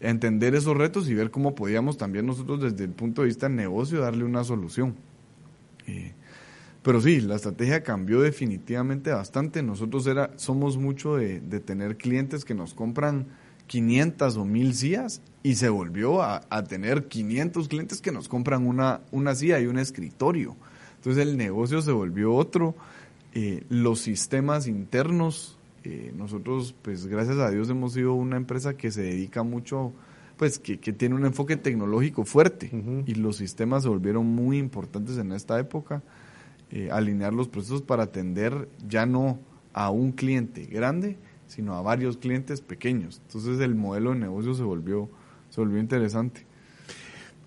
entender 0.00 0.54
esos 0.54 0.76
retos 0.76 1.08
y 1.08 1.14
ver 1.14 1.30
cómo 1.30 1.54
podíamos 1.54 1.96
también 1.96 2.26
nosotros 2.26 2.60
desde 2.60 2.84
el 2.84 2.90
punto 2.90 3.22
de 3.22 3.28
vista 3.28 3.46
del 3.46 3.56
negocio 3.56 4.00
darle 4.00 4.24
una 4.24 4.44
solución. 4.44 4.94
Eh, 5.86 6.14
pero 6.82 7.00
sí, 7.00 7.20
la 7.20 7.36
estrategia 7.36 7.82
cambió 7.82 8.20
definitivamente 8.20 9.12
bastante. 9.12 9.62
Nosotros 9.62 10.06
era, 10.06 10.32
somos 10.36 10.76
mucho 10.76 11.16
de, 11.16 11.40
tener 11.60 11.96
clientes 11.96 12.44
que 12.44 12.54
nos 12.54 12.74
compran 12.74 13.28
500 13.66 14.36
o 14.36 14.44
1000 14.44 14.74
sillas 14.74 15.22
y 15.42 15.56
se 15.56 15.68
volvió 15.68 16.22
a, 16.22 16.42
a, 16.50 16.64
tener 16.64 17.08
500 17.08 17.68
clientes 17.68 18.00
que 18.00 18.12
nos 18.12 18.28
compran 18.28 18.66
una, 18.66 19.00
una 19.10 19.34
silla 19.34 19.60
y 19.60 19.66
un 19.66 19.78
escritorio. 19.78 20.56
Entonces 20.96 21.26
el 21.26 21.36
negocio 21.36 21.82
se 21.82 21.90
volvió 21.90 22.32
otro, 22.32 22.76
eh, 23.34 23.64
los 23.70 24.00
sistemas 24.00 24.66
internos, 24.66 25.58
eh, 25.84 26.12
nosotros 26.14 26.74
pues 26.82 27.06
gracias 27.06 27.38
a 27.38 27.50
Dios 27.50 27.70
hemos 27.70 27.94
sido 27.94 28.12
una 28.12 28.36
empresa 28.36 28.74
que 28.74 28.90
se 28.90 29.02
dedica 29.02 29.42
mucho, 29.42 29.92
pues 30.36 30.58
que, 30.58 30.76
tiene 30.76 31.14
un 31.14 31.24
enfoque 31.24 31.56
tecnológico 31.56 32.24
fuerte. 32.24 32.70
Y 33.06 33.14
los 33.14 33.36
sistemas 33.36 33.84
se 33.84 33.88
volvieron 33.88 34.26
muy 34.26 34.58
importantes 34.58 35.16
en 35.16 35.32
esta 35.32 35.58
época, 35.58 36.02
eh, 36.70 36.90
alinear 36.92 37.32
los 37.32 37.48
procesos 37.48 37.82
para 37.82 38.04
atender 38.04 38.68
ya 38.86 39.06
no 39.06 39.38
a 39.72 39.90
un 39.90 40.12
cliente 40.12 40.66
grande, 40.66 41.16
sino 41.52 41.74
a 41.74 41.82
varios 41.82 42.16
clientes 42.16 42.60
pequeños. 42.60 43.20
Entonces 43.26 43.60
el 43.60 43.74
modelo 43.74 44.10
de 44.10 44.20
negocio 44.20 44.54
se 44.54 44.62
volvió, 44.62 45.08
se 45.50 45.60
volvió 45.60 45.78
interesante 45.78 46.46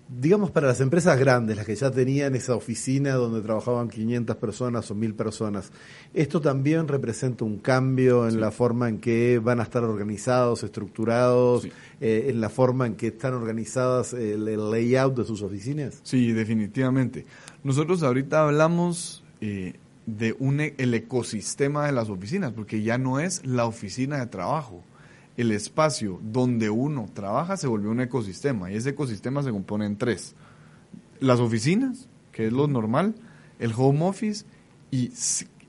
digamos, 0.08 0.50
para 0.50 0.68
las 0.68 0.80
empresas 0.80 1.18
grandes, 1.18 1.56
las 1.56 1.66
que 1.66 1.74
ya 1.74 1.90
tenían 1.90 2.34
esa 2.34 2.54
oficina 2.54 3.14
donde 3.14 3.40
trabajaban 3.40 3.88
500 3.88 4.36
personas 4.36 4.90
o 4.90 4.94
1000 4.94 5.14
personas, 5.14 5.72
¿esto 6.14 6.40
también 6.40 6.86
representa 6.86 7.44
un 7.44 7.58
cambio 7.58 8.28
en 8.28 8.40
la 8.40 8.50
forma 8.50 8.88
en 8.88 8.98
que 8.98 9.40
van 9.42 9.60
a 9.60 9.64
estar 9.64 9.82
organizados, 9.82 10.62
estructurados, 10.62 11.66
eh, 12.00 12.26
en 12.28 12.40
la 12.40 12.48
forma 12.48 12.86
en 12.86 12.94
que 12.94 13.08
están 13.08 13.34
organizadas 13.34 14.12
el, 14.12 14.44
layout 14.70 15.16
de 15.16 15.24
sus 15.24 15.42
oficinas? 15.42 16.00
Sí, 16.04 16.32
definitivamente. 16.32 17.26
Nosotros 17.64 18.02
ahorita 18.02 18.44
hablamos 18.44 19.24
eh, 19.40 19.74
de 20.06 20.34
un, 20.38 20.60
e, 20.60 20.74
el 20.78 20.94
ecosistema 20.94 21.86
de 21.86 21.92
las 21.92 22.08
oficinas, 22.08 22.52
porque 22.52 22.82
ya 22.82 22.96
no 22.98 23.20
es 23.20 23.44
la 23.44 23.66
oficina 23.66 24.18
de 24.18 24.26
trabajo 24.26 24.82
el 25.36 25.52
espacio 25.52 26.18
donde 26.22 26.70
uno 26.70 27.08
trabaja 27.12 27.56
se 27.56 27.66
volvió 27.66 27.90
un 27.90 28.00
ecosistema 28.00 28.70
y 28.70 28.76
ese 28.76 28.90
ecosistema 28.90 29.42
se 29.42 29.50
compone 29.50 29.86
en 29.86 29.96
tres. 29.96 30.34
Las 31.20 31.40
oficinas, 31.40 32.08
que 32.32 32.46
es 32.46 32.52
lo 32.52 32.66
normal, 32.66 33.14
el 33.58 33.72
home 33.76 34.04
office 34.04 34.44
y 34.90 35.12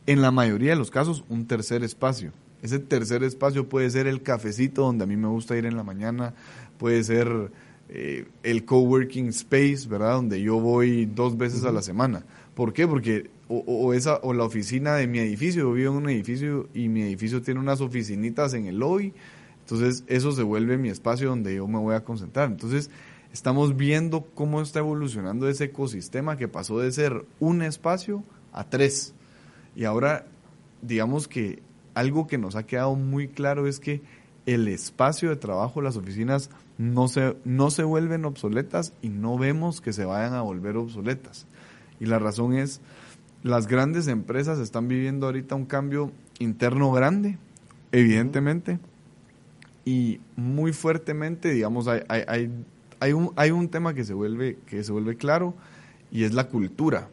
en 0.06 0.22
la 0.22 0.32
mayoría 0.32 0.72
de 0.72 0.78
los 0.78 0.92
casos 0.92 1.26
un 1.30 1.48
tercer 1.48 1.84
espacio. 1.84 2.32
Ese 2.62 2.80
tercer 2.80 3.24
espacio 3.24 3.70
puede 3.70 3.90
ser 3.90 4.08
el 4.08 4.24
cafecito 4.24 4.84
donde 4.84 5.04
a 5.04 5.08
mí 5.08 5.16
me 5.16 5.28
gusta 5.28 5.58
ir 5.58 5.66
en 5.66 5.76
la 5.76 5.84
mañana, 5.84 6.34
puede 6.78 7.04
ser 7.04 7.52
eh, 7.90 8.26
el 8.44 8.66
coworking 8.66 9.28
space, 9.28 9.88
¿verdad? 9.88 10.14
Donde 10.14 10.42
yo 10.42 10.60
voy 10.60 11.06
dos 11.06 11.38
veces 11.38 11.66
a 11.66 11.72
la 11.72 11.82
semana. 11.82 12.24
¿Por 12.58 12.74
qué? 12.74 12.88
Porque 12.88 13.30
o, 13.48 13.94
esa 13.94 14.20
o 14.24 14.34
la 14.34 14.44
oficina 14.44 14.96
de 14.96 15.08
mi 15.08 15.20
edificio, 15.20 15.62
yo 15.62 15.72
vivo 15.72 15.92
en 15.92 16.04
un 16.04 16.10
edificio 16.10 16.68
y 16.74 16.90
mi 16.90 17.04
edificio 17.04 17.42
tiene 17.42 17.62
unas 17.62 17.80
oficinitas 17.80 18.54
en 18.56 18.66
el 18.66 18.80
lobby 18.80 19.14
entonces, 19.68 20.06
eso 20.08 20.32
se 20.32 20.44
vuelve 20.44 20.78
mi 20.78 20.88
espacio 20.88 21.28
donde 21.28 21.54
yo 21.54 21.68
me 21.68 21.78
voy 21.78 21.94
a 21.94 22.06
concentrar. 22.06 22.50
Entonces, 22.50 22.90
estamos 23.34 23.76
viendo 23.76 24.22
cómo 24.34 24.62
está 24.62 24.80
evolucionando 24.80 25.50
ese 25.50 25.66
ecosistema 25.66 26.38
que 26.38 26.48
pasó 26.48 26.80
de 26.80 26.90
ser 26.90 27.26
un 27.42 27.62
espacio 27.62 28.24
a 28.54 28.64
tres. 28.64 29.14
Y 29.76 29.84
ahora, 29.84 30.26
digamos 30.82 31.28
que 31.28 31.62
algo 31.96 32.28
que 32.28 32.38
nos 32.38 32.56
ha 32.56 32.64
quedado 32.64 32.96
muy 32.96 33.28
claro 33.28 33.68
es 33.68 33.82
que 33.82 34.02
el 34.46 34.70
espacio 34.70 35.28
de 35.32 35.36
trabajo, 35.36 35.82
las 35.82 35.98
oficinas, 35.98 36.50
no 36.78 37.10
se, 37.10 37.36
no 37.44 37.70
se 37.70 37.84
vuelven 37.84 38.24
obsoletas 38.24 38.94
y 39.02 39.10
no 39.10 39.38
vemos 39.38 39.82
que 39.82 39.92
se 39.92 40.06
vayan 40.06 40.34
a 40.34 40.44
volver 40.44 40.78
obsoletas. 40.78 41.46
Y 42.00 42.06
la 42.06 42.20
razón 42.20 42.54
es, 42.54 42.82
las 43.44 43.68
grandes 43.68 44.08
empresas 44.08 44.60
están 44.60 44.88
viviendo 44.88 45.26
ahorita 45.26 45.56
un 45.56 45.66
cambio 45.66 46.12
interno 46.40 46.92
grande, 46.92 47.38
evidentemente 47.92 48.80
y 49.88 50.20
muy 50.36 50.74
fuertemente, 50.74 51.50
digamos, 51.50 51.88
hay, 51.88 52.02
hay, 52.10 52.52
hay, 53.00 53.14
un, 53.14 53.32
hay 53.38 53.52
un 53.52 53.70
tema 53.70 53.94
que 53.94 54.04
se, 54.04 54.14
vuelve, 54.14 54.58
que 54.66 54.84
se 54.84 54.92
vuelve 54.92 55.16
claro 55.16 55.54
y 56.12 56.26
es 56.26 56.34
la 56.34 56.50
cultura. 56.50 57.08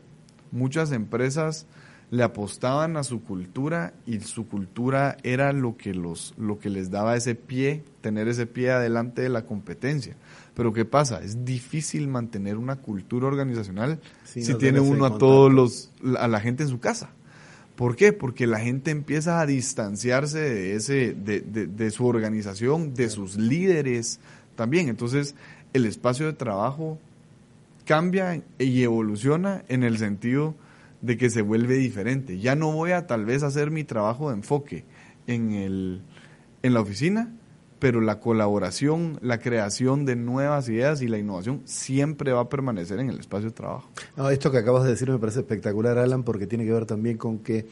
Muchas 0.50 0.90
empresas 0.90 1.66
le 2.14 2.22
apostaban 2.22 2.96
a 2.96 3.02
su 3.02 3.24
cultura 3.24 3.92
y 4.06 4.20
su 4.20 4.46
cultura 4.46 5.16
era 5.24 5.52
lo 5.52 5.76
que, 5.76 5.92
los, 5.92 6.32
lo 6.38 6.60
que 6.60 6.70
les 6.70 6.88
daba 6.88 7.16
ese 7.16 7.34
pie, 7.34 7.82
tener 8.02 8.28
ese 8.28 8.46
pie 8.46 8.70
adelante 8.70 9.20
de 9.20 9.28
la 9.28 9.46
competencia. 9.46 10.14
Pero 10.54 10.72
¿qué 10.72 10.84
pasa? 10.84 11.20
Es 11.24 11.44
difícil 11.44 12.06
mantener 12.06 12.56
una 12.56 12.76
cultura 12.76 13.26
organizacional 13.26 13.98
si 14.22 14.54
tiene 14.54 14.78
uno 14.78 15.06
a 15.06 15.18
todos 15.18 15.52
los, 15.52 15.90
a 16.16 16.28
la 16.28 16.38
gente 16.38 16.62
en 16.62 16.68
su 16.68 16.78
casa. 16.78 17.10
¿Por 17.74 17.96
qué? 17.96 18.12
Porque 18.12 18.46
la 18.46 18.60
gente 18.60 18.92
empieza 18.92 19.40
a 19.40 19.46
distanciarse 19.46 20.38
de, 20.38 20.76
ese, 20.76 21.14
de, 21.14 21.40
de, 21.40 21.90
su 21.90 22.06
organización, 22.06 22.94
de 22.94 23.10
sus 23.10 23.34
líderes 23.34 24.20
también. 24.54 24.88
Entonces, 24.88 25.34
el 25.72 25.84
espacio 25.84 26.26
de 26.26 26.34
trabajo 26.34 27.00
cambia 27.84 28.40
y 28.60 28.82
evoluciona 28.84 29.64
en 29.66 29.82
el 29.82 29.98
sentido 29.98 30.54
de 31.04 31.18
que 31.18 31.28
se 31.28 31.42
vuelve 31.42 31.74
diferente. 31.74 32.38
Ya 32.38 32.54
no 32.54 32.72
voy 32.72 32.92
a 32.92 33.06
tal 33.06 33.26
vez 33.26 33.42
hacer 33.42 33.70
mi 33.70 33.84
trabajo 33.84 34.30
de 34.30 34.36
enfoque 34.36 34.84
en, 35.26 35.52
el, 35.52 36.02
en 36.62 36.74
la 36.74 36.80
oficina, 36.80 37.34
pero 37.78 38.00
la 38.00 38.20
colaboración, 38.20 39.18
la 39.20 39.38
creación 39.38 40.06
de 40.06 40.16
nuevas 40.16 40.66
ideas 40.70 41.02
y 41.02 41.08
la 41.08 41.18
innovación 41.18 41.60
siempre 41.66 42.32
va 42.32 42.40
a 42.40 42.48
permanecer 42.48 42.98
en 43.00 43.10
el 43.10 43.20
espacio 43.20 43.50
de 43.50 43.54
trabajo. 43.54 43.90
esto 44.30 44.50
que 44.50 44.56
acabas 44.56 44.84
de 44.84 44.90
decir 44.90 45.10
me 45.10 45.18
parece 45.18 45.40
espectacular, 45.40 45.98
Alan, 45.98 46.22
porque 46.22 46.46
tiene 46.46 46.64
que 46.64 46.72
ver 46.72 46.86
también 46.86 47.18
con 47.18 47.40
que 47.40 47.66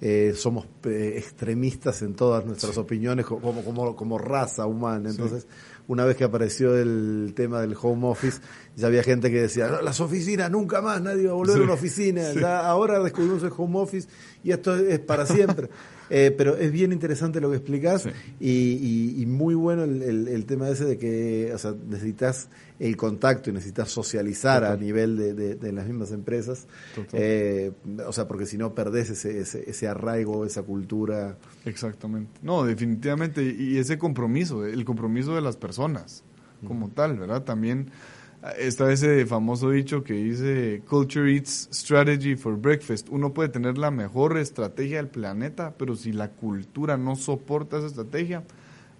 eh, 0.00 0.32
somos 0.34 0.66
eh, 0.84 1.14
extremistas 1.18 2.00
en 2.00 2.14
todas 2.14 2.46
nuestras 2.46 2.78
opiniones 2.78 3.26
como, 3.26 3.62
como, 3.62 3.94
como 3.94 4.16
raza 4.16 4.64
humana. 4.64 5.10
Entonces, 5.10 5.46
una 5.88 6.04
vez 6.04 6.16
que 6.16 6.24
apareció 6.24 6.76
el 6.76 7.32
tema 7.34 7.60
del 7.60 7.74
home 7.80 8.06
office, 8.06 8.40
ya 8.76 8.86
había 8.86 9.02
gente 9.02 9.30
que 9.30 9.40
decía, 9.40 9.80
las 9.82 10.00
oficinas, 10.00 10.50
nunca 10.50 10.80
más, 10.80 11.02
nadie 11.02 11.26
va 11.26 11.32
a 11.32 11.34
volver 11.34 11.60
a 11.60 11.64
una 11.64 11.72
oficina, 11.72 12.22
ahora 12.62 13.00
descubrimos 13.00 13.42
el 13.42 13.52
home 13.56 13.80
office 13.80 14.06
y 14.44 14.52
esto 14.52 14.76
es 14.76 15.00
para 15.00 15.26
siempre. 15.26 15.68
Eh, 16.10 16.34
pero 16.36 16.56
es 16.56 16.72
bien 16.72 16.92
interesante 16.92 17.40
lo 17.40 17.50
que 17.50 17.56
explicás 17.56 18.08
y, 18.40 19.24
muy 19.26 19.54
bueno 19.54 19.84
el, 19.84 20.44
tema 20.46 20.68
ese 20.68 20.84
de 20.84 20.98
que 20.98 21.52
o 21.54 21.58
sea, 21.58 21.74
necesitas 21.88 22.48
el 22.78 22.96
contacto 22.96 23.50
y 23.50 23.52
necesitas 23.52 23.90
socializar 23.90 24.64
a 24.64 24.76
nivel 24.76 25.16
de, 25.16 25.72
las 25.72 25.86
mismas 25.86 26.12
empresas. 26.12 26.66
Eh, 27.12 27.72
o 28.06 28.12
sea, 28.12 28.26
porque 28.26 28.46
si 28.46 28.56
no 28.56 28.74
perdés 28.74 29.10
ese, 29.10 29.40
ese, 29.40 29.88
arraigo, 29.88 30.44
esa 30.46 30.62
cultura. 30.62 31.36
Exactamente. 31.64 32.40
No, 32.42 32.64
definitivamente. 32.64 33.42
Y 33.42 33.78
ese 33.78 33.98
compromiso, 33.98 34.64
el 34.64 34.84
compromiso 34.84 35.34
de 35.34 35.40
las 35.40 35.56
personas 35.56 36.24
como 36.66 36.88
tal, 36.88 37.18
¿verdad? 37.18 37.44
También 37.44 37.90
Está 38.56 38.92
ese 38.92 39.26
famoso 39.26 39.70
dicho 39.70 40.04
que 40.04 40.12
dice 40.12 40.80
Culture 40.88 41.32
eats 41.34 41.68
strategy 41.72 42.36
for 42.36 42.56
breakfast. 42.56 43.08
Uno 43.10 43.34
puede 43.34 43.48
tener 43.48 43.78
la 43.78 43.90
mejor 43.90 44.38
estrategia 44.38 44.98
del 44.98 45.08
planeta, 45.08 45.74
pero 45.76 45.96
si 45.96 46.12
la 46.12 46.28
cultura 46.30 46.96
no 46.96 47.16
soporta 47.16 47.78
esa 47.78 47.88
estrategia, 47.88 48.44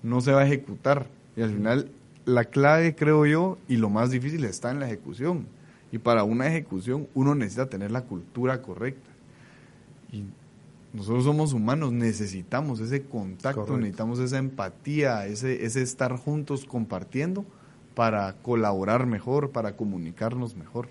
no 0.03 0.21
se 0.21 0.33
va 0.33 0.41
a 0.41 0.47
ejecutar. 0.47 1.07
Y 1.37 1.43
al 1.43 1.53
final, 1.53 1.89
la 2.25 2.47
clave, 2.47 2.97
creo 2.97 3.27
yo, 3.27 3.59
y 3.69 3.77
lo 3.77 3.91
más 3.91 4.11
difícil 4.11 4.45
está 4.45 4.73
en 4.73 4.81
la 4.81 4.87
ejecución. 4.87 5.47
Y 5.93 5.99
para 5.99 6.25
una 6.25 6.49
ejecución, 6.49 7.07
uno 7.15 7.37
necesita 7.37 7.69
tener 7.69 7.93
la 7.93 8.03
cultura 8.03 8.61
correcta. 8.61 9.09
Y 10.11 10.25
nosotros 10.93 11.23
somos 11.23 11.53
humanos, 11.53 11.93
necesitamos 11.93 12.81
ese 12.81 13.05
contacto, 13.05 13.77
necesitamos 13.77 14.19
esa 14.19 14.39
empatía, 14.39 15.27
ese, 15.27 15.65
ese 15.65 15.83
estar 15.83 16.17
juntos 16.17 16.65
compartiendo 16.65 17.45
para 17.99 18.33
colaborar 18.43 19.07
mejor, 19.07 19.51
para 19.51 19.73
comunicarnos 19.73 20.55
mejor. 20.55 20.87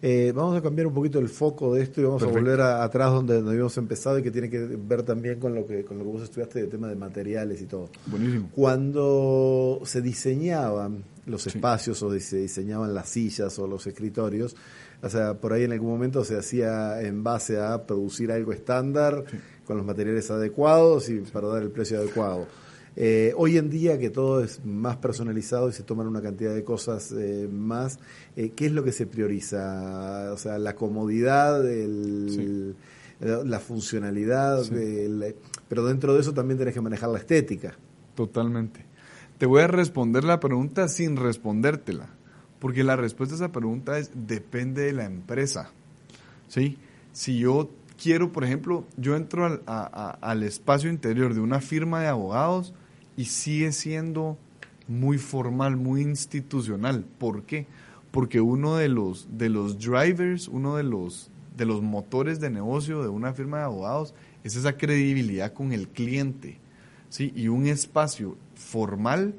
Eh, 0.00 0.32
vamos 0.34 0.56
a 0.56 0.62
cambiar 0.62 0.86
un 0.86 0.94
poquito 0.94 1.18
el 1.18 1.28
foco 1.28 1.74
de 1.74 1.82
esto 1.82 2.00
y 2.00 2.04
vamos 2.04 2.22
a 2.22 2.26
volver 2.26 2.58
atrás 2.62 3.12
donde, 3.12 3.36
habíamos 3.36 3.76
empezado 3.76 4.18
y 4.18 4.22
que 4.22 4.30
tiene 4.30 4.48
que 4.48 4.58
ver 4.60 5.02
también 5.02 5.38
con 5.38 5.54
lo 5.54 5.66
que 5.66 5.84
con 5.84 5.98
lo 5.98 6.04
que 6.04 6.10
vos 6.10 6.22
estudiaste 6.22 6.62
de 6.62 6.68
tema 6.68 6.88
de 6.88 6.96
materiales 6.96 7.60
y 7.60 7.66
todo. 7.66 7.90
Buenísimo. 8.06 8.48
Cuando 8.54 9.82
se 9.84 10.00
diseñaban 10.00 11.04
los 11.26 11.46
espacios 11.46 12.02
o 12.02 12.18
se 12.18 12.38
diseñaban 12.38 12.94
las 12.94 13.10
sillas 13.10 13.58
o 13.58 13.66
los 13.66 13.86
escritorios, 13.86 14.56
o 15.02 15.10
sea, 15.10 15.34
por 15.34 15.52
ahí 15.52 15.64
en 15.64 15.72
algún 15.72 15.90
momento 15.90 16.24
se 16.24 16.38
hacía 16.38 17.02
en 17.02 17.22
base 17.22 17.60
a 17.60 17.86
producir 17.86 18.32
algo 18.32 18.54
estándar 18.54 19.22
con 19.66 19.76
los 19.76 19.84
materiales 19.84 20.30
adecuados 20.30 21.10
y 21.10 21.18
para 21.18 21.48
dar 21.48 21.62
el 21.62 21.70
precio 21.70 21.98
adecuado. 21.98 22.46
Eh, 22.94 23.32
hoy 23.36 23.56
en 23.56 23.70
día 23.70 23.98
que 23.98 24.10
todo 24.10 24.44
es 24.44 24.64
más 24.66 24.96
personalizado 24.96 25.68
y 25.70 25.72
se 25.72 25.82
toman 25.82 26.06
una 26.06 26.20
cantidad 26.20 26.54
de 26.54 26.62
cosas 26.62 27.12
eh, 27.12 27.48
más, 27.50 27.98
eh, 28.36 28.52
¿qué 28.54 28.66
es 28.66 28.72
lo 28.72 28.84
que 28.84 28.92
se 28.92 29.06
prioriza? 29.06 30.30
O 30.32 30.36
sea, 30.36 30.58
la 30.58 30.74
comodidad, 30.74 31.64
la 33.20 33.60
funcionalidad, 33.60 34.62
pero 35.68 35.86
dentro 35.86 36.14
de 36.14 36.20
eso 36.20 36.34
también 36.34 36.58
tenés 36.58 36.74
que 36.74 36.80
manejar 36.82 37.08
la 37.08 37.18
estética. 37.18 37.74
Totalmente. 38.14 38.84
Te 39.38 39.46
voy 39.46 39.62
a 39.62 39.68
responder 39.68 40.24
la 40.24 40.38
pregunta 40.38 40.86
sin 40.88 41.16
respondértela, 41.16 42.10
porque 42.58 42.84
la 42.84 42.96
respuesta 42.96 43.34
a 43.34 43.36
esa 43.36 43.52
pregunta 43.52 43.98
es 43.98 44.10
depende 44.14 44.82
de 44.82 44.92
la 44.92 45.06
empresa. 45.06 45.70
¿Sí? 46.46 46.76
Si 47.12 47.38
yo 47.38 47.70
quiero, 48.00 48.32
por 48.32 48.44
ejemplo, 48.44 48.84
yo 48.98 49.16
entro 49.16 49.46
al, 49.46 49.62
al 49.66 50.42
espacio 50.42 50.90
interior 50.90 51.32
de 51.32 51.40
una 51.40 51.60
firma 51.60 52.02
de 52.02 52.08
abogados, 52.08 52.74
y 53.16 53.26
sigue 53.26 53.72
siendo 53.72 54.38
muy 54.88 55.18
formal, 55.18 55.76
muy 55.76 56.02
institucional. 56.02 57.04
¿Por 57.18 57.44
qué? 57.44 57.66
Porque 58.10 58.40
uno 58.40 58.76
de 58.76 58.88
los, 58.88 59.28
de 59.38 59.48
los 59.48 59.78
drivers, 59.78 60.48
uno 60.48 60.76
de 60.76 60.82
los, 60.82 61.30
de 61.56 61.64
los 61.64 61.82
motores 61.82 62.40
de 62.40 62.50
negocio 62.50 63.02
de 63.02 63.08
una 63.08 63.32
firma 63.32 63.58
de 63.58 63.64
abogados 63.64 64.14
es 64.44 64.56
esa 64.56 64.76
credibilidad 64.76 65.52
con 65.52 65.72
el 65.72 65.88
cliente. 65.88 66.58
¿sí? 67.08 67.32
Y 67.34 67.48
un 67.48 67.66
espacio 67.66 68.36
formal 68.54 69.34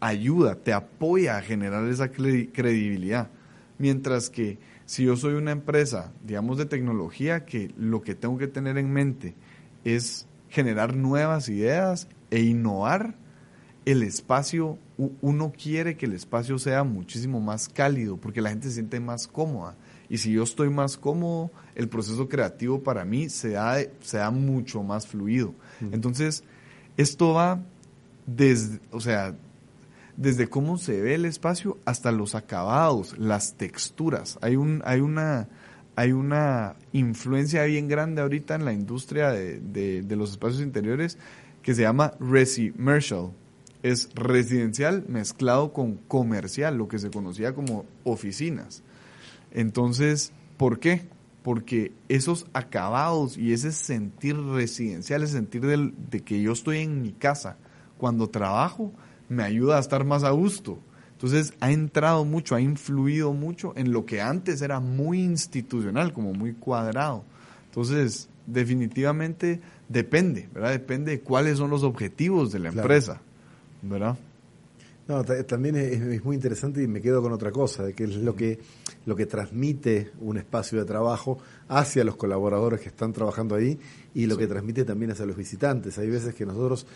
ayuda, 0.00 0.56
te 0.56 0.72
apoya 0.72 1.38
a 1.38 1.42
generar 1.42 1.88
esa 1.88 2.10
credibilidad. 2.10 3.30
Mientras 3.78 4.30
que 4.30 4.58
si 4.86 5.04
yo 5.04 5.16
soy 5.16 5.34
una 5.34 5.52
empresa, 5.52 6.12
digamos, 6.24 6.58
de 6.58 6.66
tecnología, 6.66 7.44
que 7.44 7.72
lo 7.76 8.02
que 8.02 8.14
tengo 8.14 8.38
que 8.38 8.48
tener 8.48 8.78
en 8.78 8.92
mente 8.92 9.34
es 9.84 10.26
generar 10.48 10.96
nuevas 10.96 11.48
ideas 11.48 12.08
e 12.30 12.40
innovar, 12.40 13.14
el 13.84 14.02
espacio, 14.02 14.78
uno 15.22 15.52
quiere 15.52 15.96
que 15.96 16.04
el 16.04 16.12
espacio 16.12 16.58
sea 16.58 16.84
muchísimo 16.84 17.40
más 17.40 17.70
cálido 17.70 18.18
porque 18.18 18.42
la 18.42 18.50
gente 18.50 18.68
se 18.68 18.74
siente 18.74 19.00
más 19.00 19.26
cómoda. 19.26 19.76
Y 20.10 20.18
si 20.18 20.32
yo 20.32 20.42
estoy 20.42 20.68
más 20.68 20.98
cómodo, 20.98 21.50
el 21.74 21.88
proceso 21.88 22.28
creativo 22.28 22.82
para 22.82 23.06
mí 23.06 23.30
se 23.30 23.50
da, 23.50 23.78
se 24.02 24.18
da 24.18 24.30
mucho 24.30 24.82
más 24.82 25.06
fluido. 25.06 25.54
Entonces, 25.92 26.44
esto 26.98 27.32
va 27.32 27.62
desde, 28.26 28.80
o 28.90 29.00
sea, 29.00 29.34
desde 30.18 30.48
cómo 30.48 30.76
se 30.76 31.00
ve 31.00 31.14
el 31.14 31.24
espacio 31.24 31.78
hasta 31.86 32.12
los 32.12 32.34
acabados, 32.34 33.16
las 33.18 33.54
texturas. 33.54 34.38
Hay, 34.42 34.56
un, 34.56 34.82
hay, 34.84 35.00
una, 35.00 35.48
hay 35.96 36.12
una 36.12 36.74
influencia 36.92 37.64
bien 37.64 37.88
grande 37.88 38.20
ahorita 38.20 38.54
en 38.54 38.64
la 38.66 38.72
industria 38.72 39.30
de, 39.30 39.60
de, 39.60 40.02
de 40.02 40.16
los 40.16 40.32
espacios 40.32 40.60
interiores 40.60 41.16
que 41.68 41.74
se 41.74 41.82
llama 41.82 42.14
resimercial. 42.18 43.32
Es 43.82 44.08
residencial 44.14 45.04
mezclado 45.06 45.74
con 45.74 45.96
comercial, 45.96 46.78
lo 46.78 46.88
que 46.88 46.98
se 46.98 47.10
conocía 47.10 47.54
como 47.54 47.84
oficinas. 48.04 48.82
Entonces, 49.50 50.32
¿por 50.56 50.78
qué? 50.80 51.02
Porque 51.42 51.92
esos 52.08 52.46
acabados 52.54 53.36
y 53.36 53.52
ese 53.52 53.72
sentir 53.72 54.34
residencial, 54.38 55.22
ese 55.22 55.34
sentir 55.34 55.60
de 55.66 56.20
que 56.22 56.40
yo 56.40 56.52
estoy 56.52 56.78
en 56.78 57.02
mi 57.02 57.12
casa 57.12 57.58
cuando 57.98 58.30
trabajo, 58.30 58.90
me 59.28 59.42
ayuda 59.42 59.76
a 59.76 59.80
estar 59.80 60.06
más 60.06 60.24
a 60.24 60.30
gusto. 60.30 60.78
Entonces 61.12 61.52
ha 61.60 61.70
entrado 61.70 62.24
mucho, 62.24 62.54
ha 62.54 62.62
influido 62.62 63.34
mucho 63.34 63.74
en 63.76 63.92
lo 63.92 64.06
que 64.06 64.22
antes 64.22 64.62
era 64.62 64.80
muy 64.80 65.20
institucional, 65.20 66.14
como 66.14 66.32
muy 66.32 66.54
cuadrado. 66.54 67.24
Entonces, 67.66 68.30
definitivamente 68.46 69.60
Depende, 69.88 70.48
¿verdad? 70.52 70.72
Depende 70.72 71.12
de 71.12 71.20
cuáles 71.20 71.58
son 71.58 71.70
los 71.70 71.82
objetivos 71.82 72.52
de 72.52 72.58
la 72.58 72.68
empresa, 72.68 73.20
¿verdad? 73.82 74.18
No, 75.08 75.24
también 75.24 75.76
es, 75.76 76.22
muy 76.22 76.36
interesante 76.36 76.82
y 76.82 76.86
me 76.86 77.00
quedo 77.00 77.22
con 77.22 77.32
otra 77.32 77.50
cosa, 77.50 77.90
que 77.92 78.04
es 78.04 78.16
lo 78.16 78.36
que, 78.36 78.58
lo 79.06 79.16
que 79.16 79.24
transmite 79.24 80.10
un 80.20 80.36
espacio 80.36 80.78
de 80.78 80.84
trabajo 80.84 81.38
hacia 81.68 82.04
los 82.04 82.16
colaboradores 82.16 82.80
que 82.80 82.88
están 82.88 83.14
trabajando 83.14 83.54
ahí 83.54 83.78
y 84.12 84.26
lo 84.26 84.36
que 84.36 84.46
transmite 84.46 84.84
también 84.84 85.12
hacia 85.12 85.24
los 85.24 85.34
visitantes. 85.34 85.96
Hay 85.96 86.10
veces 86.10 86.34
que 86.34 86.44
nosotros 86.44 86.86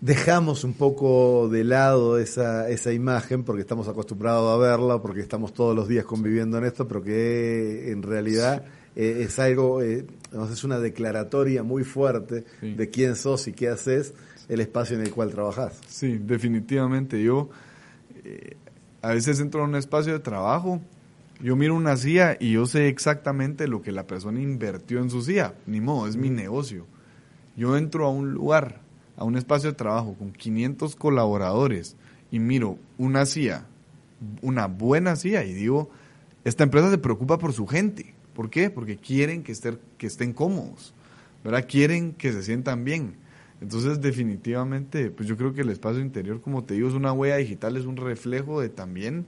dejamos 0.00 0.64
un 0.64 0.72
poco 0.72 1.48
de 1.48 1.62
lado 1.62 2.18
esa, 2.18 2.68
esa 2.68 2.92
imagen 2.92 3.44
porque 3.44 3.62
estamos 3.62 3.86
acostumbrados 3.86 4.52
a 4.52 4.56
verla, 4.56 5.00
porque 5.00 5.20
estamos 5.20 5.54
todos 5.54 5.76
los 5.76 5.86
días 5.86 6.04
conviviendo 6.04 6.58
en 6.58 6.64
esto, 6.64 6.88
pero 6.88 7.04
que 7.04 7.92
en 7.92 8.02
realidad... 8.02 8.64
Eh, 8.94 9.22
es 9.24 9.38
algo, 9.38 9.82
eh, 9.82 10.06
es 10.50 10.64
una 10.64 10.78
declaratoria 10.78 11.62
muy 11.62 11.84
fuerte 11.84 12.44
de 12.60 12.90
quién 12.90 13.16
sos 13.16 13.48
y 13.48 13.52
qué 13.52 13.68
haces, 13.68 14.14
el 14.48 14.60
espacio 14.60 14.96
en 14.96 15.02
el 15.02 15.10
cual 15.10 15.30
trabajas. 15.30 15.80
Sí, 15.86 16.18
definitivamente. 16.18 17.22
Yo 17.22 17.48
eh, 18.24 18.56
a 19.00 19.14
veces 19.14 19.40
entro 19.40 19.62
a 19.62 19.64
un 19.64 19.76
espacio 19.76 20.12
de 20.12 20.18
trabajo, 20.18 20.80
yo 21.40 21.56
miro 21.56 21.74
una 21.74 21.96
silla 21.96 22.36
y 22.38 22.52
yo 22.52 22.66
sé 22.66 22.88
exactamente 22.88 23.66
lo 23.66 23.82
que 23.82 23.92
la 23.92 24.06
persona 24.06 24.40
invirtió 24.40 25.00
en 25.00 25.10
su 25.10 25.22
silla. 25.22 25.54
Ni 25.66 25.80
modo, 25.80 26.06
es 26.06 26.16
mi 26.16 26.28
negocio. 26.28 26.86
Yo 27.56 27.76
entro 27.76 28.06
a 28.06 28.10
un 28.10 28.32
lugar, 28.32 28.80
a 29.16 29.24
un 29.24 29.36
espacio 29.36 29.70
de 29.70 29.76
trabajo 29.76 30.14
con 30.14 30.32
500 30.32 30.96
colaboradores 30.96 31.96
y 32.30 32.38
miro 32.38 32.78
una 32.98 33.26
silla, 33.26 33.66
una 34.42 34.66
buena 34.66 35.16
silla 35.16 35.44
y 35.44 35.52
digo, 35.52 35.90
esta 36.44 36.64
empresa 36.64 36.90
se 36.90 36.98
preocupa 36.98 37.38
por 37.38 37.52
su 37.52 37.66
gente 37.66 38.14
¿Por 38.42 38.50
qué? 38.50 38.70
Porque 38.70 38.96
quieren 38.96 39.44
que, 39.44 39.52
estén, 39.52 39.78
que 39.96 40.08
estén 40.08 40.32
cómodos, 40.32 40.92
¿verdad? 41.44 41.64
Quieren 41.68 42.12
que 42.12 42.32
se 42.32 42.42
sientan 42.42 42.84
bien. 42.84 43.14
Entonces, 43.60 44.00
definitivamente, 44.00 45.12
pues 45.12 45.28
yo 45.28 45.36
creo 45.36 45.54
que 45.54 45.60
el 45.60 45.68
espacio 45.68 46.00
interior, 46.00 46.40
como 46.40 46.64
te 46.64 46.74
digo, 46.74 46.88
es 46.88 46.94
una 46.94 47.12
huella 47.12 47.36
digital, 47.36 47.76
es 47.76 47.84
un 47.84 47.96
reflejo 47.96 48.60
de 48.60 48.68
también 48.68 49.26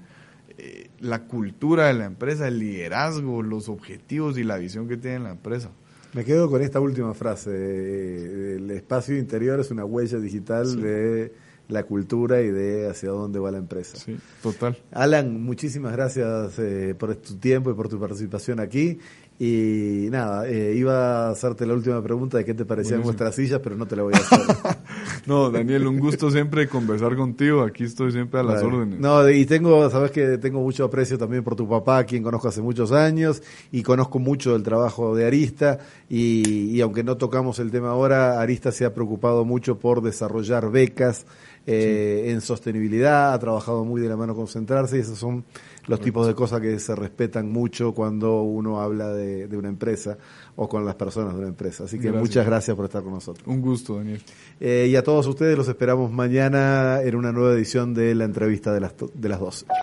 eh, 0.58 0.88
la 0.98 1.26
cultura 1.26 1.86
de 1.86 1.94
la 1.94 2.06
empresa, 2.06 2.48
el 2.48 2.58
liderazgo, 2.58 3.44
los 3.44 3.68
objetivos 3.68 4.36
y 4.36 4.42
la 4.42 4.56
visión 4.56 4.88
que 4.88 4.96
tiene 4.96 5.20
la 5.20 5.30
empresa. 5.30 5.70
Me 6.12 6.24
quedo 6.24 6.50
con 6.50 6.60
esta 6.60 6.80
última 6.80 7.14
frase. 7.14 8.56
El 8.56 8.68
espacio 8.72 9.16
interior 9.16 9.60
es 9.60 9.70
una 9.70 9.84
huella 9.84 10.18
digital 10.18 10.82
de 10.82 11.32
la 11.68 11.84
cultura 11.84 12.42
y 12.42 12.50
de 12.50 12.88
hacia 12.88 13.10
dónde 13.10 13.38
va 13.38 13.50
la 13.50 13.58
empresa. 13.58 13.96
Sí, 13.96 14.16
total. 14.42 14.76
Alan, 14.92 15.42
muchísimas 15.42 15.92
gracias 15.92 16.58
eh, 16.58 16.94
por 16.98 17.14
tu 17.16 17.36
tiempo 17.36 17.70
y 17.70 17.74
por 17.74 17.88
tu 17.88 17.98
participación 17.98 18.60
aquí. 18.60 18.98
Y 19.36 20.06
nada, 20.12 20.48
eh, 20.48 20.74
iba 20.76 21.26
a 21.26 21.30
hacerte 21.30 21.66
la 21.66 21.74
última 21.74 22.00
pregunta 22.00 22.38
de 22.38 22.44
qué 22.44 22.54
te 22.54 22.64
parecían 22.64 23.02
nuestras 23.02 23.34
sillas, 23.34 23.58
pero 23.60 23.74
no 23.74 23.84
te 23.84 23.96
la 23.96 24.04
voy 24.04 24.14
a 24.14 24.18
hacer. 24.18 24.38
no, 25.26 25.50
Daniel, 25.50 25.88
un 25.88 25.98
gusto 25.98 26.30
siempre 26.30 26.68
conversar 26.68 27.16
contigo. 27.16 27.62
Aquí 27.62 27.82
estoy 27.82 28.12
siempre 28.12 28.38
a 28.38 28.42
las 28.44 28.62
órdenes. 28.62 29.00
No, 29.00 29.28
y 29.28 29.44
tengo, 29.44 29.90
sabes 29.90 30.12
que 30.12 30.38
tengo 30.38 30.60
mucho 30.60 30.84
aprecio 30.84 31.18
también 31.18 31.42
por 31.42 31.56
tu 31.56 31.68
papá, 31.68 32.04
quien 32.04 32.22
conozco 32.22 32.46
hace 32.46 32.62
muchos 32.62 32.92
años, 32.92 33.42
y 33.72 33.82
conozco 33.82 34.20
mucho 34.20 34.52
del 34.52 34.62
trabajo 34.62 35.16
de 35.16 35.26
Arista. 35.26 35.80
Y, 36.08 36.70
y 36.70 36.80
aunque 36.80 37.02
no 37.02 37.16
tocamos 37.16 37.58
el 37.58 37.72
tema 37.72 37.90
ahora, 37.90 38.40
Arista 38.40 38.70
se 38.70 38.84
ha 38.84 38.94
preocupado 38.94 39.44
mucho 39.44 39.80
por 39.80 40.00
desarrollar 40.00 40.70
becas 40.70 41.26
eh, 41.66 42.24
en 42.26 42.40
sostenibilidad, 42.40 43.32
ha 43.32 43.38
trabajado 43.38 43.84
muy 43.84 44.00
de 44.00 44.08
la 44.08 44.16
mano 44.16 44.34
con 44.34 44.46
Centrarse 44.48 44.98
y 44.98 45.00
esos 45.00 45.18
son 45.18 45.44
los 45.86 46.00
tipos 46.00 46.26
de 46.26 46.34
cosas 46.34 46.60
que 46.60 46.78
se 46.78 46.94
respetan 46.94 47.50
mucho 47.50 47.92
cuando 47.92 48.42
uno 48.42 48.80
habla 48.80 49.12
de, 49.12 49.48
una 49.56 49.68
empresa 49.68 50.16
o 50.56 50.68
con 50.68 50.84
las 50.84 50.94
personas 50.94 51.34
de 51.34 51.40
una 51.40 51.48
empresa. 51.48 51.84
Así 51.84 51.98
que 51.98 52.12
muchas 52.12 52.44
gracias 52.46 52.76
por 52.76 52.86
estar 52.86 53.02
con 53.02 53.12
nosotros. 53.12 53.46
Un 53.46 53.60
gusto, 53.60 53.96
Daniel. 53.96 54.22
Eh, 54.60 54.88
y 54.90 54.96
a 54.96 55.02
todos 55.02 55.26
ustedes 55.26 55.56
los 55.56 55.68
esperamos 55.68 56.10
mañana 56.12 57.00
en 57.02 57.16
una 57.16 57.32
nueva 57.32 57.54
edición 57.54 57.94
de 57.94 58.14
la 58.14 58.24
entrevista 58.24 58.72
de 58.72 58.80
las, 58.80 58.94
de 59.14 59.28
las 59.28 59.40
12. 59.40 59.66